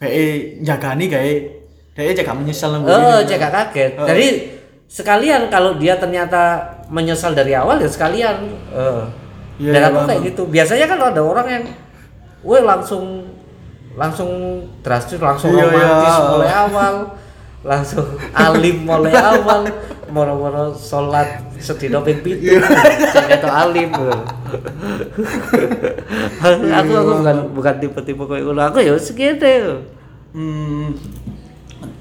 [0.00, 1.60] BE jagani kayak
[2.00, 3.92] dia cek gak menyesal nang oh gak kaget.
[4.00, 4.26] Jadi
[4.88, 8.36] sekalian kalau dia ternyata menyesal dari awal ya sekalian.
[8.72, 9.04] Eh.
[9.60, 10.42] Iya, dan iya, aku kayak gitu.
[10.48, 11.64] Biasanya kan ada orang yang
[12.40, 13.28] weh langsung
[13.92, 14.30] langsung
[14.80, 16.28] drastis langsung Iya, romantis iya.
[16.32, 16.94] mulai awal
[17.70, 19.60] langsung alim mulai awal
[20.10, 22.58] moro-moro sholat sedino ping pitu.
[23.14, 23.90] Cek itu alim
[26.40, 29.86] aku aku bukan bukan tipe-tipe kayak gitu aku ya segitu
[30.30, 30.94] Hmm,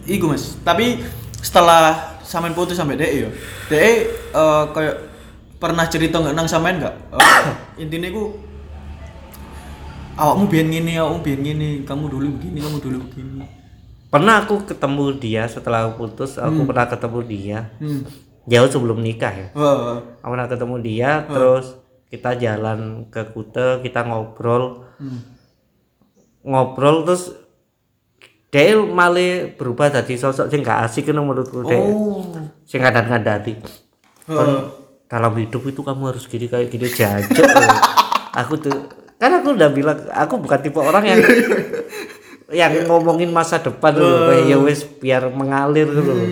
[0.06, 0.54] iku mas.
[0.62, 1.02] Tapi
[1.41, 3.30] setelah sampean putus sampai DE yo,
[3.74, 4.95] DE eh, kayak
[5.58, 6.95] pernah cerita nggak nang sampean nggak?
[7.17, 7.26] Eh,
[7.82, 8.38] intinya iku
[10.13, 13.59] awakmu biyen ngene, awakmu biyen ngene, kamu dulu begini, kamu dulu begini.
[14.10, 18.02] Pernah aku ketemu dia setelah aku putus aku pernah ketemu dia Hmm.
[18.43, 24.02] jauh sebelum nikah ya Wah, aku pernah ketemu dia terus kita jalan ke Kute kita
[24.04, 25.22] ngobrol Hmm.
[26.41, 27.38] ngobrol terus
[28.50, 32.26] dia malah berubah jadi sosok sing gak asik kan menurutku dia Oh.
[32.63, 33.62] sing ngadat-ngadati
[34.26, 34.60] Heeh.
[35.06, 37.45] dalam hidup itu kamu harus gini kayak gini jancuk
[38.39, 38.74] aku tuh
[39.15, 41.19] kan aku udah bilang aku bukan tipe orang yang
[42.50, 46.28] yang ngomongin masa depan dulu kayak ya wes biar mengalir gitu loh.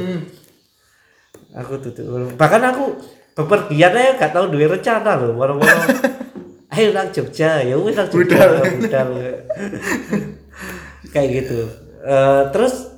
[1.53, 2.05] aku tuh, tuh
[2.37, 2.97] bahkan aku
[3.33, 5.69] bepergian aja gak tahu duit rencana loh moro-moro
[6.73, 8.45] ayo nang Jogja ya wes nang Jogja
[8.77, 9.09] budal.
[11.07, 11.59] kayak gitu.
[12.03, 12.91] Eh, terus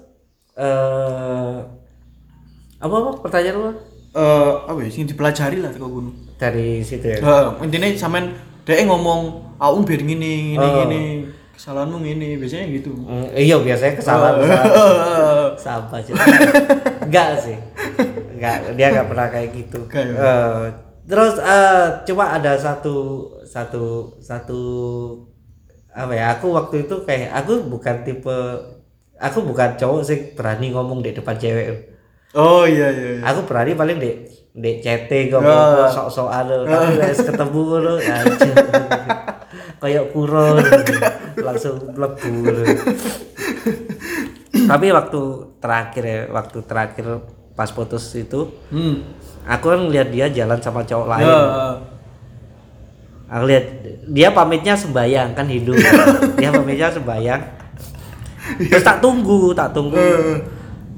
[0.56, 1.56] eh
[2.80, 3.72] apa apa pertanyaan lu?
[4.10, 6.16] Eh, apa ya sing dipelajari lah kok gunung.
[6.40, 7.20] dari situ ya?
[7.20, 8.32] Heeh, intinya sampean
[8.64, 10.72] DE ngomong, awakmu biyen ngene, ngene, Oh.
[10.80, 11.00] ngene.
[11.60, 12.95] Kesalahanmu ngene, biasanya gitu.
[12.95, 15.43] Mm, iya biasanya kesalahan kesalahan Heeh.
[15.67, 16.15] sampah sih
[17.04, 17.58] enggak sih
[18.39, 19.80] enggak dia enggak pernah kayak gitu?
[19.91, 20.63] Eh,
[21.04, 22.95] terus eh cuma ada satu
[23.43, 24.62] satu satu
[25.91, 28.38] apa ya aku waktu itu kayak aku bukan tipe
[29.19, 31.91] aku bukan cowok sih berani ngomong di depan cewek
[32.32, 33.19] Oh iya iya.
[33.19, 33.26] iya.
[33.26, 34.15] aku berani paling di
[34.56, 34.95] di Ya.
[35.28, 36.63] ngomong sok-sokan lho.
[36.63, 38.56] tapi wis ketemu lho anjir.
[39.80, 40.60] kayak kuro
[41.48, 42.32] langsung mlebu.
[42.46, 42.63] Lho.
[44.70, 45.22] tapi waktu
[45.58, 47.06] terakhir ya waktu terakhir
[47.56, 49.04] pas putus itu Hmm.
[49.44, 51.26] aku kan lihat dia jalan sama cowok lain.
[51.26, 51.42] Ya.
[53.30, 53.65] aku lihat
[54.10, 55.78] dia pamitnya sembayang kan hidup.
[56.42, 57.42] Dia pamitnya sembayang
[58.65, 60.02] terus tak tunggu tak tunggu.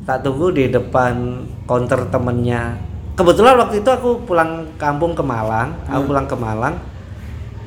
[0.02, 2.74] Tak tunggu di depan counter temennya.
[3.14, 6.80] Kebetulan waktu itu aku pulang kampung ke Malang aku pulang ke Malang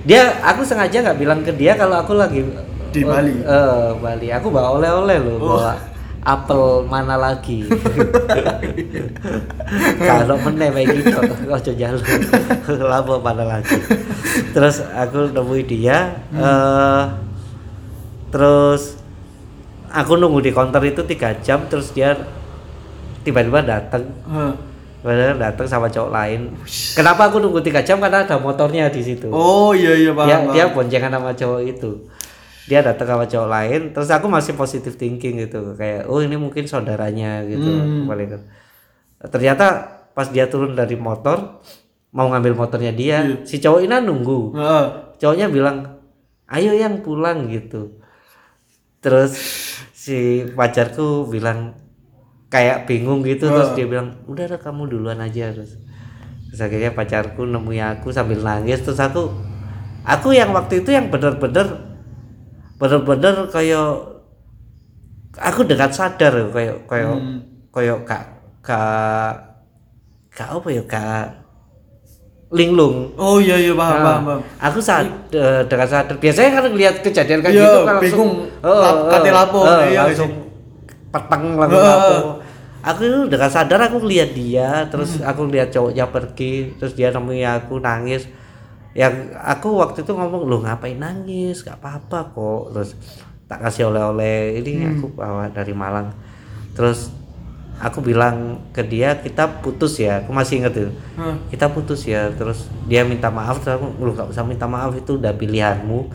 [0.05, 2.45] dia aku sengaja nggak bilang ke dia kalau aku lagi
[2.93, 3.43] Di Bali?
[3.43, 4.29] eh Bali.
[4.31, 5.75] Aku bawa oleh-oleh loh bawa
[6.25, 7.64] apel mana lagi.
[10.01, 12.03] Kalau meneh kayak gitu ojo jalur
[12.81, 13.77] lama mana lagi.
[14.53, 17.05] Terus aku nemui dia eh
[18.31, 18.99] terus
[19.90, 22.19] aku nunggu di counter itu tiga jam terus dia
[23.23, 24.55] tiba-tiba datang Heeh.
[25.05, 26.40] Tiba-tiba datang sama cowok lain
[26.97, 30.25] kenapa aku nunggu tiga jam karena ada motornya di situ Oh iya iya paham.
[30.25, 30.51] dia paham.
[30.51, 31.90] dia boncengan sama cowok itu
[32.64, 36.64] dia datang sama cowok lain terus aku masih positive thinking gitu kayak oh ini mungkin
[36.64, 38.09] saudaranya gitu Hmm.
[38.09, 38.43] paling kan.
[39.29, 39.67] ternyata
[40.11, 41.61] pas dia turun dari motor
[42.11, 43.45] mau ngambil motornya dia Iya.
[43.45, 44.85] si cowok ini nunggu Heeh.
[45.21, 46.01] cowoknya bilang
[46.47, 48.01] ayo yang pulang gitu
[48.99, 49.37] terus
[49.93, 51.77] si pacarku bilang
[52.55, 55.75] kayak bingung gitu terus dia bilang udah udah kamu duluan aja terus
[56.47, 59.27] terus akhirnya pacarku nemui aku sambil nangis terus aku
[60.07, 61.83] aku yang waktu itu yang bener-bener
[62.79, 64.14] bener-bener kayak
[65.35, 67.11] aku dengan sadar kayak kayak
[67.69, 68.25] kayak kak
[68.62, 69.35] kak
[70.31, 71.27] kak apa ya kak
[72.55, 74.40] linglung Oh iya iya paham Nah, paham paham.
[74.62, 78.31] Aku saat eh, dengan sadar biasanya kan lihat kejadian kayak Iya, gitu kan bingung.
[78.31, 78.31] langsung
[78.62, 80.31] Lap- kate lapo, eh, iya langsung
[81.11, 81.90] peteng langsung Heeh.
[81.90, 82.17] lapo.
[82.85, 85.25] Aku itu dengan sadar aku lihat dia, terus Hmm.
[85.25, 88.29] aku lihat cowoknya pergi, terus dia nemui aku nangis.
[88.92, 91.64] Yang aku waktu itu ngomong lu ngapain nangis?
[91.64, 92.62] Gak apa-apa kok.
[92.77, 92.90] Terus
[93.44, 94.90] tak kasih oleh-oleh ini Hmm.
[94.94, 96.12] aku bawa dari Malang.
[96.77, 97.09] Terus
[97.75, 100.23] aku bilang ke dia kita putus ya.
[100.23, 101.35] Aku masih inget tuh Hah.
[101.51, 105.18] kita putus ya terus dia minta maaf terus aku lu gak usah minta maaf itu
[105.18, 106.07] udah pilihanmu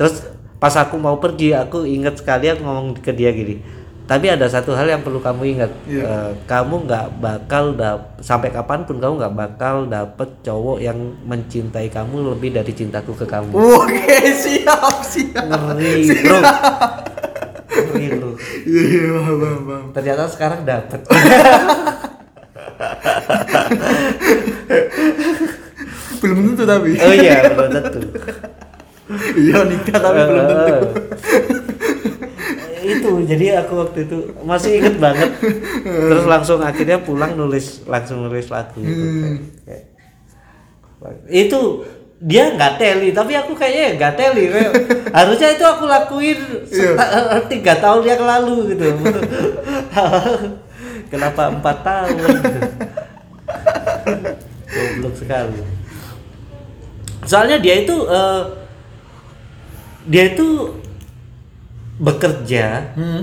[0.00, 0.24] terus
[0.56, 3.60] pas aku mau pergi aku inget sekali aku ngomong ke dia gini
[4.06, 5.70] tapi ada satu hal yang perlu kamu ingat.
[5.90, 6.06] Iya.
[6.06, 10.94] Eh, kamu nggak bakal dap sampai kapan pun kamu nggak bakal dapet cowok yang
[11.26, 13.50] mencintai kamu lebih dari cintaku ke kamu.
[13.50, 15.50] Oke, siap siap.
[15.50, 16.38] ngeri bro.
[17.66, 18.30] Ngeri bro.
[18.62, 19.10] Iya iya
[19.90, 21.02] ternyata sekarang dapet.
[26.22, 26.96] Belum tentu tapi.
[26.96, 28.00] oh iya belum tentu.
[29.38, 30.88] Iya nikah tapi belum tentu.
[32.86, 35.30] Eh, itu jadi aku waktu itu masih inget banget.
[35.82, 38.94] Terus langsung akhirnya pulang nulis langsung nulis lagu itu.
[39.02, 39.36] Hmm.
[39.62, 39.90] Kayak-
[41.28, 41.60] itu
[42.16, 44.48] dia nggak teli tapi aku kayaknya nggak teli
[45.16, 46.96] harusnya itu aku lakuin Iya.
[46.96, 48.86] seta- tiga tahun yang lalu gitu.
[51.06, 52.16] Kenapa empat tahun?
[54.66, 55.60] Goblok sekali.
[57.22, 58.42] Soalnya dia itu eh,
[60.06, 60.46] dia itu
[61.98, 63.22] bekerja Hmm.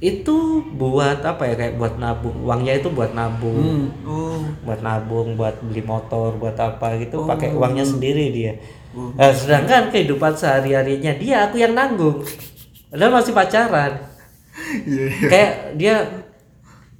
[0.00, 0.36] itu
[0.72, 3.86] buat apa ya kayak buat nabung uangnya itu buat nabung Hmm.
[4.02, 4.40] Oh.
[4.62, 7.26] buat nabung buat beli motor buat apa gitu Oh.
[7.26, 8.54] pakai uangnya sendiri dia
[8.90, 12.24] Nah, sedangkan kehidupan sehari harinya dia aku yang nanggung
[12.88, 13.92] padahal masih pacaran
[14.82, 15.28] Iya iya.
[15.28, 15.94] kayak dia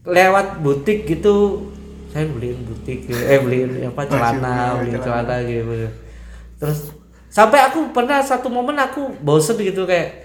[0.03, 1.67] lewat butik gitu
[2.07, 3.17] saya beliin butik gitu.
[3.17, 5.73] eh beliin apa celana iya, beliin celana gitu
[6.57, 6.81] terus
[7.27, 10.20] sampai aku pernah satu momen aku bosen gitu kayak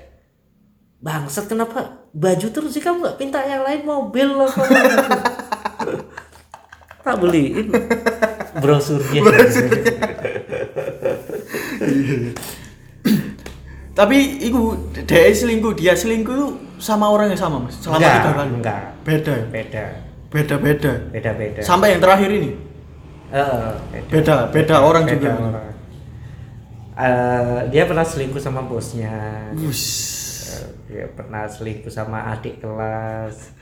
[1.00, 4.76] bangsat kenapa baju terus sih kamu nggak minta yang lain mobil loh kamu
[7.06, 7.70] tak beliin
[8.58, 9.22] brosurnya
[13.96, 14.76] Tapi iku
[15.08, 16.48] dia selingkuh, dia selingkuh itu
[16.84, 17.80] sama orang yang sama, Mas.
[17.80, 18.52] Selama Enggak, tiga kali.
[18.60, 18.82] enggak.
[19.08, 19.46] Beda ya?
[19.48, 19.84] beda
[20.36, 20.92] Beda-beda.
[21.16, 22.52] beda beda Sampai yang terakhir ini.
[23.32, 25.32] Eh, beda Beda, beda orang Beda juga.
[25.40, 25.68] orang.
[26.96, 29.16] Eh, dia pernah selingkuh sama bosnya
[29.56, 29.84] Wus.
[30.86, 33.54] Dia pernah selingkuh sama adik kelas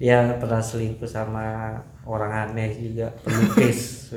[0.00, 1.76] dia pernah selingkuh sama
[2.08, 4.08] orang aneh juga pelukis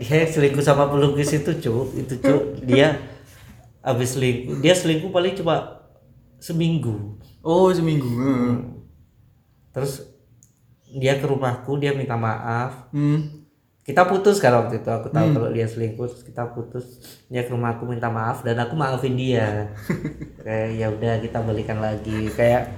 [0.00, 2.96] dia selingkuh sama pelukis itu cuk itu cuk dia
[3.80, 5.80] habis selingkuh dia selingkuh paling cuma
[6.40, 8.04] seminggu Oh, seminggu.
[8.04, 8.56] Heeh.
[9.72, 10.04] terus
[10.90, 13.39] dia ke rumahku dia minta maaf Hmm.
[13.80, 17.00] Kita putus kan waktu itu aku tahu kalau dia selingkuh terus kita putus.
[17.32, 19.72] Dia ke rumahku minta maaf dan aku maafin dia.
[20.44, 22.28] Kayak ya udah kita balikan lagi.
[22.36, 22.68] Kayak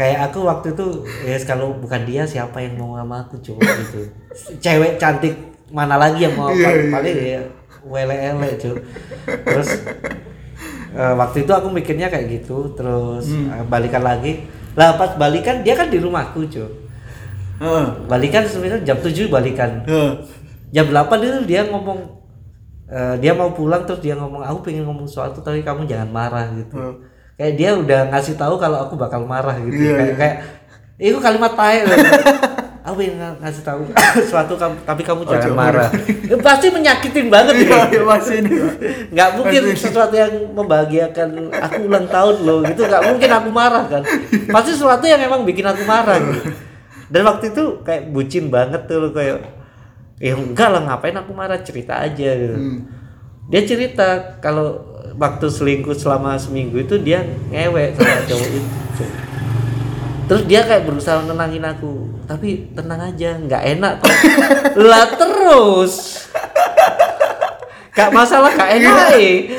[0.00, 4.08] kayak aku waktu itu ya kalau bukan dia siapa yang mau sama aku coba gitu.
[4.56, 5.36] Cewek cantik
[5.68, 7.42] mana lagi yang mau Iya, iya, paling ya
[7.80, 8.76] wele ele cuy
[9.24, 9.70] terus
[10.92, 12.72] eh, waktu itu aku mikirnya kayak gitu.
[12.72, 14.48] Terus eh, balikan lagi.
[14.80, 16.89] Lah pas balikan dia kan di rumahku cuy
[17.60, 17.84] Heeh.
[18.06, 20.10] balikan sebenarnya jam 7 balikan Heeh.
[20.70, 21.98] jam 8 itu dia ngomong
[22.86, 26.48] eh, dia mau pulang terus dia ngomong aku pengen ngomong sesuatu tapi kamu jangan marah
[26.50, 26.96] gitu Hmm.
[27.36, 30.16] kayak dia udah ngasih tahu kalau aku bakal marah gitu Iya, kayak iya.
[30.16, 30.36] kayak
[31.00, 31.96] itu kalimat loh.
[32.80, 33.80] aku pengen ng- ngasih tahu
[34.24, 35.90] sesuatu kamu tapi kamu jangan jangan marah
[36.26, 37.88] Eh, pasti menyakitin banget ya.
[38.00, 38.20] Pak.
[39.10, 44.02] nggak mungkin sesuatu yang membahagiakan aku ulang tahun loh gitu nggak mungkin aku marah kan
[44.54, 46.69] pasti sesuatu yang emang bikin aku marah gitu.
[47.10, 49.42] Dan waktu itu kayak bucin banget tuh loh, kayak
[50.22, 51.58] ya enggak lah ngapain aku marah?
[51.58, 52.56] Cerita aja gitu.
[52.56, 52.80] Hmm.
[53.50, 54.78] dia cerita kalau
[55.18, 59.04] waktu selingkuh selama seminggu itu dia ngewek sama cowok itu.
[60.30, 64.14] Terus dia kayak berusaha nenangin aku tapi tenang aja nggak enak kok
[64.90, 66.24] lah terus.
[67.90, 69.50] Gak masalah gak enak eh.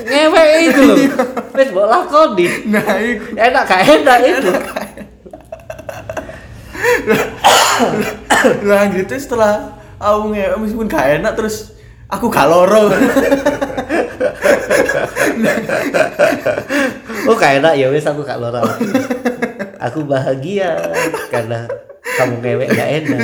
[0.00, 0.96] ngewek itu loh.
[1.52, 2.48] Wes mbok lakoni.
[2.72, 2.82] Nah,
[3.36, 4.50] enak gak enak itu
[8.68, 11.72] Lah gitu setelah aku nge meskipun gak enak terus
[12.06, 12.90] aku gak loro.
[17.28, 18.62] oh kayak enak ya wes aku gak lagi.
[19.76, 20.78] aku bahagia
[21.28, 21.68] karena
[22.16, 23.20] kamu ngewek gak enak.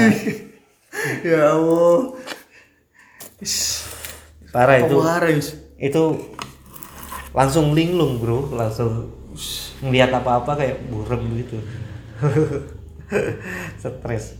[1.25, 2.12] Ya Allah.
[4.53, 4.96] Parah itu.
[5.81, 6.03] itu
[7.33, 8.53] langsung linglung bro.
[8.53, 9.22] Langsung
[9.83, 11.59] ngeliat apa-apa kayak burem gitu
[13.83, 14.38] stres.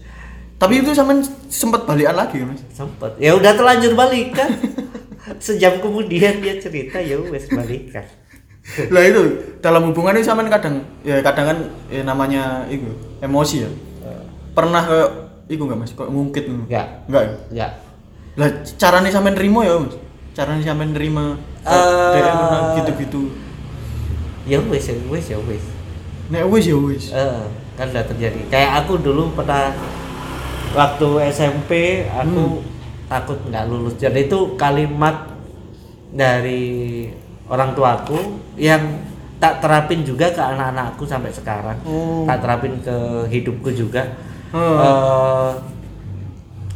[0.57, 2.63] Tapi itu sampean sempat balikan lagi kan mas?
[2.71, 4.51] Sempet ya udah terlanjur balikan.
[5.45, 8.07] Sejam kemudian dia cerita ya wes balikan.
[8.89, 9.23] Lah itu
[9.59, 11.59] dalam hubungan itu sampean kadang ya kadang kan
[11.91, 12.87] ya namanya itu
[13.19, 13.71] emosi ya.
[14.53, 14.99] Pernah ke
[15.51, 15.91] itu nggak mas?
[15.93, 16.87] Kok ngungkit Nggak.
[17.11, 17.35] nggak ya?
[17.51, 17.69] ya
[18.33, 19.95] lah caranya sampean nerima ya mas?
[20.33, 22.75] Caranya sampean nerima Eh.
[22.79, 23.21] gitu gitu
[24.43, 25.63] ya wes ya wes ya wes.
[26.31, 29.73] Nek wis ya wis Eh, kan udah terjadi kayak aku dulu pernah
[30.73, 32.61] waktu SMP aku
[33.07, 35.29] takut nggak lulus jadi itu kalimat
[36.13, 37.09] dari
[37.49, 38.17] orang tuaku
[38.57, 38.81] yang
[39.37, 42.25] tak terapin juga ke anak-anakku sampai sekarang Oh.
[42.25, 42.97] tak terapin ke
[43.29, 44.05] hidupku juga
[44.53, 44.77] Hmm.
[44.77, 45.51] Eh,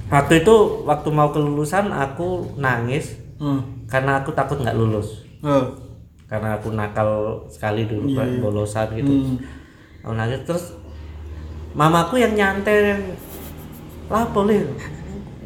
[0.09, 0.55] waktu itu
[0.89, 3.85] waktu mau kelulusan aku nangis hmm.
[3.85, 5.65] karena aku takut nggak lulus Eh.
[6.25, 7.11] karena aku nakal
[7.47, 8.41] sekali dulu kan iya.
[8.41, 9.37] bolosan gitu Hmm.
[10.01, 10.65] aku nangis terus
[11.77, 13.03] mamaku yang nyantai yang
[14.09, 14.65] lapo le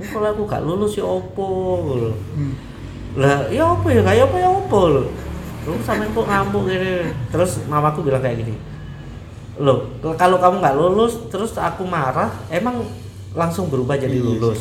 [0.07, 1.47] kalau aku gak lulus ya opo
[1.93, 2.13] lho.
[2.33, 2.55] Hmm.
[3.15, 5.03] lah ya opo ya kayak apa ya opo lho
[5.61, 8.55] lu sampe kok ngamuk gini terus mamaku bilang kayak gini
[9.59, 9.85] loh
[10.17, 12.81] kalau kamu nggak lulus terus aku marah emang
[13.31, 14.29] langsung berubah jadi Iya sih.
[14.31, 14.61] lulus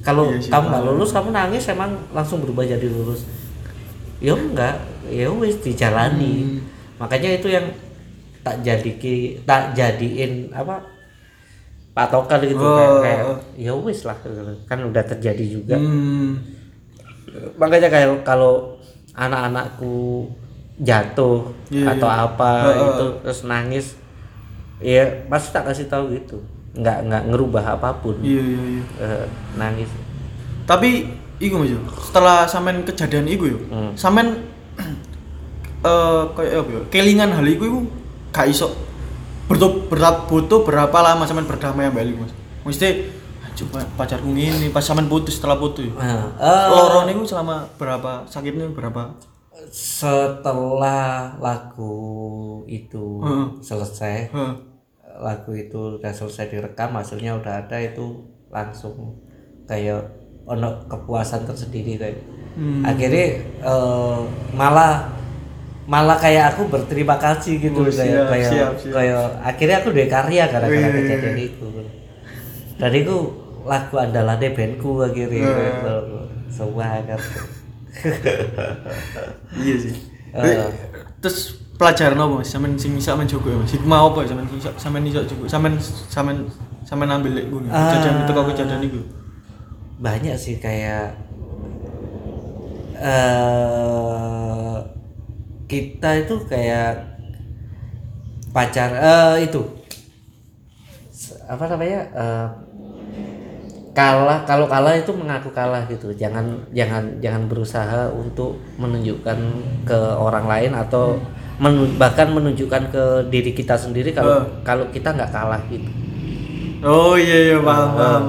[0.00, 0.90] kalau Iya kamu nggak paham.
[0.92, 3.24] lulus kamu nangis emang langsung berubah jadi lulus
[4.18, 4.76] ya enggak
[5.08, 6.58] ya wis dijalani Hmm.
[6.98, 7.64] makanya itu yang
[8.40, 10.80] tak jadi ki tak jadiin apa
[11.90, 12.72] patokan gitu Oh.
[12.72, 13.24] kayak, kayak
[13.56, 14.16] ya wis lah
[14.64, 16.38] kan udah terjadi juga Hmm.
[17.56, 18.78] makanya kayak kalau
[19.12, 20.26] anak-anakku
[20.76, 22.24] jatuh Iya, atau iya.
[22.24, 22.88] apa Heeh.
[22.88, 23.86] itu terus nangis
[24.80, 26.40] ya pasti tak kasih tahu gitu
[26.72, 29.90] nggak nggak ngerubah apa pun iya iya iya Eh, nangis
[30.64, 33.92] tapi iku mas yo setelah sampean kejadian iku yo Hmm.
[33.92, 34.40] sampean
[35.82, 37.80] eh kayak apa ya kelingan hal iku iku
[38.30, 38.70] gak iso
[39.46, 42.32] butuh berapa butuh berapa lama sampean berdamai ambek iku mas
[42.64, 42.88] mesti
[43.40, 48.22] "Ah, coba pacarku ngini pas sampean putus setelah putus nah, eh, loro niku selama berapa
[48.24, 49.10] sakitnya berapa
[49.70, 51.94] setelah lagu
[52.64, 53.46] itu Heeh.
[53.60, 54.52] selesai Heh.
[55.18, 59.18] lagu itu udah selesai direkam hasilnya udah ada itu langsung
[59.64, 60.06] kayak
[60.44, 62.18] ono kepuasan tersendiri kayak
[62.50, 62.82] Hmm.
[62.82, 63.26] akhirnya
[63.62, 64.18] eh,
[64.52, 65.06] malah
[65.90, 68.94] malah kayak aku berterima kasih gitu Oh, kayak siap, kayak siap, siap.
[68.94, 70.94] kayak akhirnya aku udah karya gara-gara Wih.
[71.02, 71.66] kejadian itu.
[72.78, 73.16] Dan itu
[73.66, 75.42] lagu andalannya bandku akhirnya.
[75.42, 75.50] Wih.
[75.50, 75.78] kayak,
[76.46, 77.20] semua kan.
[79.58, 79.94] Iya sih.
[80.30, 80.70] Eh.
[81.18, 82.46] terus pelajaran apa mas?
[82.46, 83.74] Sampean sing bisa menjogo ya mas?
[83.74, 85.74] Hikmah apa ya sampean iso sampean iso jogo sampean
[86.06, 86.38] sampean
[86.86, 89.00] sampean ambil lek gue kejadian itu kok kejadian itu?
[89.98, 91.18] Banyak sih kayak
[93.02, 94.39] eh
[95.70, 96.98] kita itu kayak
[98.50, 99.62] pacar eh itu.
[101.46, 102.46] Apa namanya eh
[103.90, 106.10] kalah kalau kalah itu mengaku kalah gitu.
[106.14, 109.38] Jangan jangan jangan berusaha untuk menunjukkan
[109.86, 111.18] ke orang lain atau
[111.60, 114.44] menu- bahkan menunjukkan ke diri kita sendiri kalau Eh.
[114.62, 115.90] kalau kita nggak kalah gitu.
[116.80, 118.22] Oh iya iya paham paham.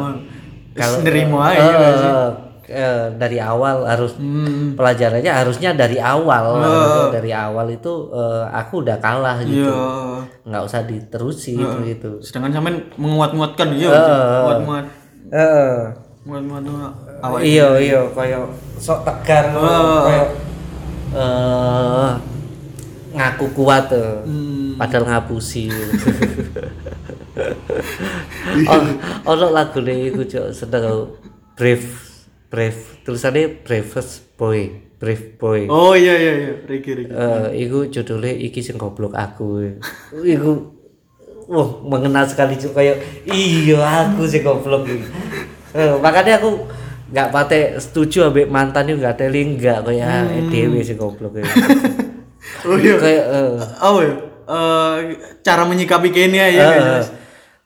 [0.71, 1.63] kalau nerimo aja
[1.95, 2.12] sih
[2.71, 4.79] eh, dari awal harus hmm.
[4.79, 6.57] pelajarannya harusnya dari awal.
[6.57, 6.63] Eh.
[6.63, 9.67] harusnya dari awal itu eh, aku udah kalah gitu.
[9.67, 9.84] Iya.
[10.47, 12.23] Nggak usah diterusin gitu.
[12.23, 13.91] Sedangkan sampean menguat-nguatkan iya.
[13.91, 13.99] Eh.
[14.39, 14.86] menguat-nguat.
[15.31, 15.77] Eh,
[16.25, 18.45] menguat-nguat awak iya iya kayak
[18.81, 20.01] sok tegar Eh.
[20.07, 20.27] kayak
[21.12, 22.12] eh
[23.12, 24.79] ngaku kuat tuh Hmm.
[24.79, 25.67] padahal ngapusi.
[28.67, 28.81] Oh
[29.31, 31.08] ono lagu nih iku cok sedang
[31.56, 32.10] brave
[32.52, 34.67] brave tulisannya bravest boy
[34.99, 39.79] brave boy oh iya iya iya Riki Riki Eh, iku judulnya iki sing goblok aku.
[40.13, 40.52] Iku
[41.49, 43.79] wah mengenal sekali cuk kayak iya
[44.12, 44.85] aku sing goblok.
[45.71, 46.67] Eh, makanya aku
[47.12, 50.52] nggak pate setuju ambek mantan itu nggak teli nggak kayak hmm.
[50.52, 51.49] dewe sing goblok iki.
[52.67, 54.15] oh iya kayak eh oh iya
[54.52, 54.97] Eh,
[55.45, 57.08] cara menyikapi Kenia ya eh, guys.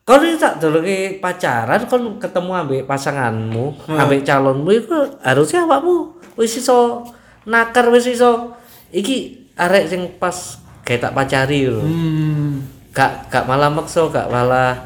[0.06, 0.86] Kau ini tak dulu
[1.18, 4.94] pacaran, kau ketemu ambek pasanganmu, ambek calonmu itu
[5.26, 7.02] harusnya awakmu wis iso
[7.50, 8.54] nakar wis iso.
[8.94, 11.82] Iki arek sing pas kayak tak pacari lho.
[11.82, 12.54] hmm.
[12.94, 14.78] Gak gak malah maksa gak malah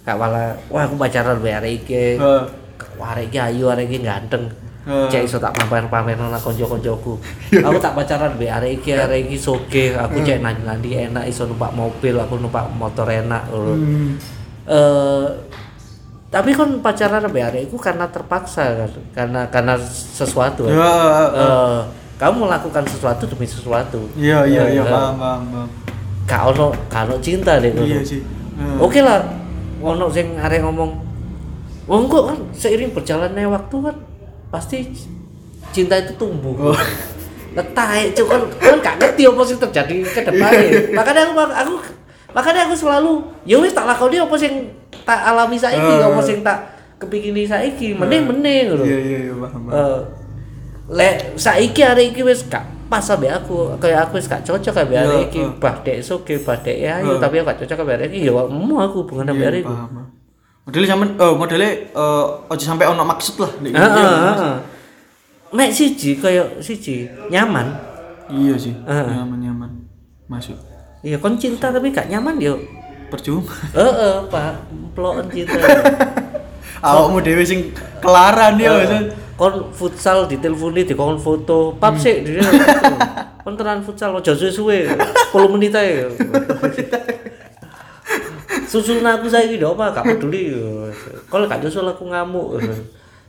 [0.00, 2.16] gak malah wah aku pacaran be arek iki.
[2.16, 2.42] Eh,
[2.96, 4.48] wah arek iki ayu arek iki ganteng.
[4.84, 5.08] Heeh.
[5.12, 7.16] cek iso tak pamer-pamer nang kanca-kancaku
[7.56, 11.72] aku tak pacaran mbek arek iki arek iki soge aku cek nandi-nandi enak iso numpak
[11.72, 13.48] mobil aku numpak motor enak.
[13.52, 14.16] Ngono Hmm.
[14.66, 15.26] Eh
[16.28, 19.74] tapi kan pacaran sampai hari itu karena terpaksa kan karena karena
[20.10, 20.72] sesuatu kan.
[20.72, 20.92] Ya,
[21.30, 21.80] Eh,
[22.14, 25.42] kamu melakukan sesuatu demi sesuatu iya iya iya Eh, paham paham
[26.24, 28.20] gak ono ono cinta deh Iya sih.
[28.54, 28.76] Heeh.
[28.78, 29.22] oke lah
[29.78, 30.90] ono sing arek ngomong
[31.84, 33.96] wong kok kan seiring berjalannya waktu kan
[34.48, 34.90] pasti
[35.70, 36.78] cinta itu tumbuh Oh.
[37.54, 41.74] letai cuk kan kan gak ngerti apa sih terjadi ke depannya makanya aku aku
[42.34, 43.12] makanya aku selalu
[43.44, 44.66] ya wis tak lakoni apa sing
[45.02, 46.08] tak alami saiki Ah.
[46.08, 46.58] apa sing tak
[46.96, 49.60] kepikini saiki mending mending ngono Iya iya iya paham.
[49.64, 49.72] paham.
[49.72, 50.00] Eh,
[50.90, 54.92] lek saiki hari iki wis gak pas sampe aku kayak aku wis gak cocok sampe
[54.92, 55.48] hari Iya, iki eh.
[55.56, 57.18] bah dek soge bah dek ayu Eh.
[57.18, 59.74] tapi aku gak cocok sampe hari iki ya mau aku hubungan sampe Iya, hari iki.
[60.64, 64.10] Modelnya sampean oh modelnya eh aja sampai ono maksud lah nek Heeh, iya.
[64.32, 64.56] heeh.
[65.52, 67.68] Nek siji kayak siji nyaman.
[68.26, 68.72] Iya sih.
[68.74, 69.06] Heeh.
[69.12, 69.70] Nyaman nyaman.
[70.26, 70.56] Masuk.
[71.04, 72.56] Ya kon cinta tapi gak nyaman yo.
[73.12, 73.44] Percuma.
[73.76, 74.52] Heeh, Pak.
[74.96, 75.60] Pelokan cinta.
[76.84, 78.72] Awakmu dhewe sing kelaran ya.
[78.72, 79.04] maksud.
[79.34, 81.76] kon futsal diteleponi dikon foto.
[81.76, 82.40] Pap sik dia.
[83.44, 84.88] Kon tenan futsal aja suwe-suwe.
[84.88, 86.08] 10 menit ae.
[88.64, 90.56] Susun aku saiki ndok apa gak peduli.
[91.28, 92.58] Kalau gak nyusul aku ngamuk.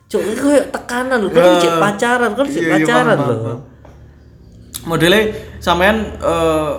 [0.06, 3.26] Cuk, kayak tekanan lho, kan cek pacaran, kan cek Iya, iya, pacaran lho.
[3.26, 3.60] paham.
[4.86, 5.22] Modelnya
[5.58, 6.72] sampean eh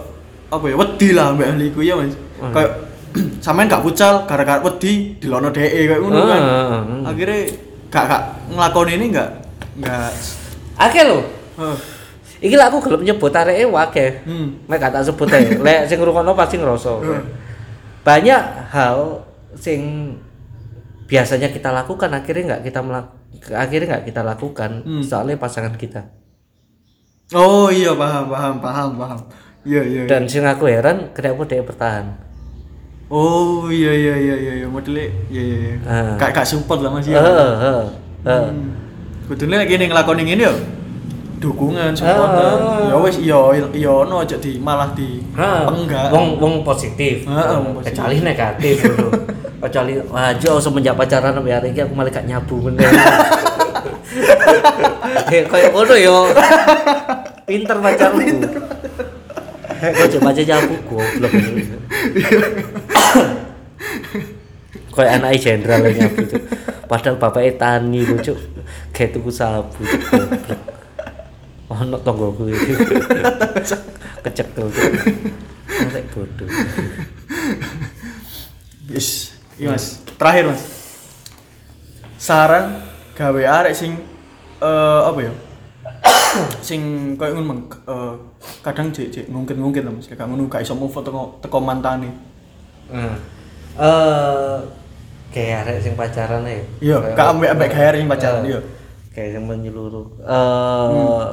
[0.57, 2.17] apa ya wedi lah mbak ahli ku ya Mas.
[2.51, 2.71] Kayak
[3.45, 6.41] sampean gak pucal gara-gara wedi dilono dhek kayak ngono kan.
[6.43, 6.83] Heeh.
[7.05, 7.39] Akhirnya
[7.87, 9.31] gak gak nglakoni ini gak
[9.79, 10.11] gak
[10.77, 11.21] Akeh lho.
[11.57, 11.77] eh,
[12.37, 14.07] Iki lah aku gelem nyebut areke wake.
[14.25, 14.69] hmm.
[14.69, 15.57] Mek gak tak sebut ae.
[15.65, 17.01] Lek sing ngrungokno pasti ngerasa.
[18.03, 19.25] Banyak hal
[19.57, 20.13] sing
[21.07, 23.07] biasanya kita lakukan akhirnya nggak kita melak
[23.47, 25.01] akhirnya nggak kita lakukan Hmm.
[25.01, 26.03] soalnya pasangan kita.
[27.31, 29.19] Oh iya paham paham paham paham.
[29.67, 30.03] Iya iya.
[30.07, 30.09] iya.
[30.09, 32.15] Dan sing aku heran kenapa dia bertahan.
[33.11, 35.57] Oh iya iya iya iya iya modelnya iya iya.
[35.59, 35.77] iya.
[35.87, 36.15] Ah.
[36.19, 37.19] Gak gak support lah Mas ya.
[37.19, 37.51] heeh.
[37.59, 37.85] heeh.
[38.27, 38.71] Hmm.
[39.27, 40.55] Kudune lagi ning nglakoni ngene ya.
[41.43, 42.31] Dukungan support.
[42.31, 42.91] Ah.
[42.91, 43.39] Ya wis iya
[43.75, 45.63] iya ono aja di malah di Heeh.
[45.67, 46.15] enggak.
[46.15, 47.27] Wong wong positif.
[47.27, 47.95] Heeh, wong positif.
[47.95, 48.77] Kecuali negatif.
[49.67, 52.87] Kecuali wajah semenjak pacaran sampai hari ini aku malah gak nyabu bener.
[55.27, 56.31] Eh kayak ngono yo.
[57.47, 58.47] Pinter pacarku.
[59.87, 61.31] Eh kok coba aja nyabu goblok.
[64.91, 66.43] Kayak anak jenderal yang nyabu tuh.
[66.91, 68.39] Padahal bapaknya tani lho, Cuk.
[68.91, 70.61] Kayak tuku sabu Cuk, goblok.
[71.71, 72.75] Ono tonggoku iki.
[74.27, 74.91] Kecekel Cuk.
[75.71, 76.51] Arek bodoh.
[78.91, 79.39] Yes.
[79.55, 80.03] Iya Mas.
[80.19, 80.63] Terakhir Mas.
[82.19, 82.83] Saran
[83.15, 84.03] gawe arek sing
[84.59, 85.31] eh apa ya?
[86.61, 86.81] Sing
[87.19, 87.61] koyo ngono Mang.
[87.69, 88.15] Eh,
[88.65, 90.09] kadang cek cek ngungkit-ngungkit lah Mas.
[90.09, 92.11] Kayak ngono gak iso move teko teko mantane.
[92.91, 93.17] Hmm.
[93.77, 94.59] Eh
[95.35, 96.63] kayak arek sing pacaran ya.
[96.81, 98.61] Iya, gak ambek-ambek gawe arek sing pacaran Eh, iya.
[99.13, 100.07] Kayak sing menyeluruh.
[100.23, 101.25] Eh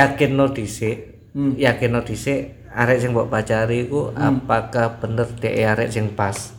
[0.00, 0.98] yakin no dhisik.
[1.36, 1.54] Hmm.
[1.54, 6.54] Yakin no dhisik arek sing mbok pacari iku apakah bener dhek arek sing pas.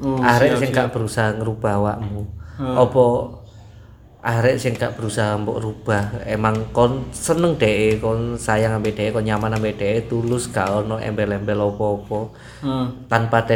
[0.00, 2.24] Oh, arek sing gak berusaha ngerubah awakmu.
[2.60, 2.76] Hmm.
[2.76, 3.04] Apa
[4.20, 9.24] arek sing gak berusaha mbok rubah emang kon seneng dhek kon sayang ambek dhek kon
[9.24, 12.20] nyaman ambek dhek tulus gak ono embel-embel apa-apa
[12.60, 12.86] Heeh.
[13.08, 13.40] tanpa.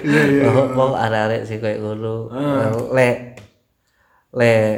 [0.00, 2.30] Iya, Oh, mau arek-arek sih kayak ngono.
[2.30, 2.70] Ah.
[2.90, 3.16] Lek
[4.30, 4.68] lek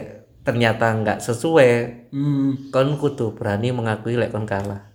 [0.43, 1.73] ternyata nggak sesuai,
[2.11, 2.69] Hmm.
[2.69, 4.91] kon kudu berani mengakui lek kon kalah.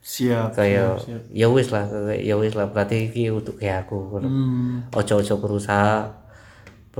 [0.00, 0.56] Siap.
[0.56, 1.84] Kayak ya wis lah,
[2.14, 4.20] ya wis lah berarti iki untuk kayak aku.
[4.20, 4.88] Hmm.
[4.92, 6.19] Ojo-ojo berusaha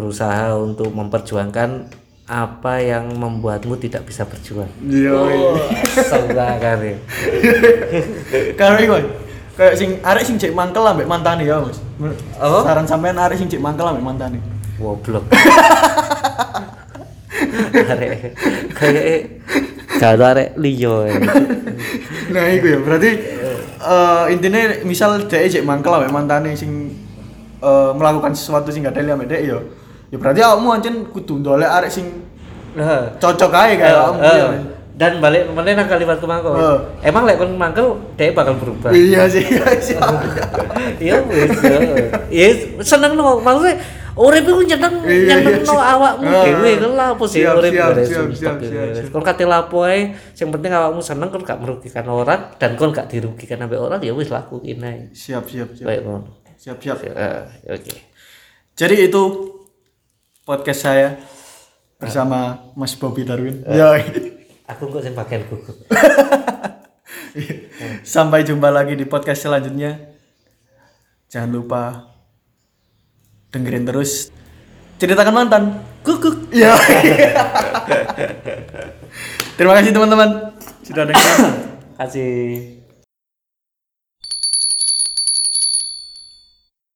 [0.00, 1.92] berusaha untuk memperjuangkan
[2.30, 4.70] apa yang membuatmu tidak bisa berjuang.
[4.86, 5.12] Iya.
[5.12, 5.58] Oh,
[5.90, 6.94] sebelah kali.
[8.54, 8.96] Karo iku.
[9.58, 11.82] Kayak sing arek sing cek mangkel ambek mantane ya, Mas.
[12.38, 12.58] Apa?
[12.64, 14.38] Saran sampean arek sing cek mangkel ambek mantane.
[14.78, 15.26] Goblok.
[17.74, 18.38] arek
[18.78, 19.42] kayak
[19.98, 21.10] kalau arek liyo.
[22.30, 22.78] Nah, iku ya.
[22.78, 23.10] Berarti
[23.80, 26.94] eh intinya misal dhek cek mangkel ambek mantane sing
[27.58, 29.58] eh, melakukan sesuatu sing gak ada ambek dhek ya.
[30.10, 32.06] Ya berarti awakmu ancen kudu ndolek arek sing
[32.70, 34.46] Nah, cocok ae kayak awakmu eh, ya.
[34.46, 34.62] eh.
[34.94, 36.54] dan balik mana nang kalimatku mangkel.
[36.54, 36.78] Eh.
[37.02, 38.94] Emang lek kon mangkel dia bakal berubah.
[38.94, 39.64] Iya sih, iya.
[41.02, 41.50] Iya wis.
[41.66, 42.06] eh.
[42.30, 42.46] Ya
[42.86, 43.74] seneng no maksudnya
[44.14, 47.72] urip iku nyeneng Iya, iya, no awakmu dhewe kan lah apa sih urip.
[49.10, 53.10] Kon kate lapo ae sing penting awakmu seneng kon gak merugikan orang dan kon gak
[53.10, 55.10] dirugikan sampai orang ya wis lakuin ae.
[55.10, 55.90] Siap, siap, siap.
[56.06, 56.38] Ngono.
[56.54, 56.98] Siap, siap.
[57.66, 57.94] Oke.
[58.78, 59.22] Jadi itu
[60.50, 61.14] podcast saya
[61.94, 63.62] bersama Mas Bobby Darwin.
[63.70, 64.02] Yoi.
[64.66, 65.78] Aku kok sing bagian gugup.
[68.02, 70.10] Sampai jumpa lagi di podcast selanjutnya.
[71.30, 72.10] Jangan lupa
[73.54, 74.34] dengerin terus
[74.98, 75.86] ceritakan mantan.
[76.02, 76.50] Kukuk.
[76.50, 76.74] Ya.
[79.54, 80.50] Terima kasih teman-teman
[80.82, 81.46] sudah dengerin.
[81.94, 82.79] Kasih.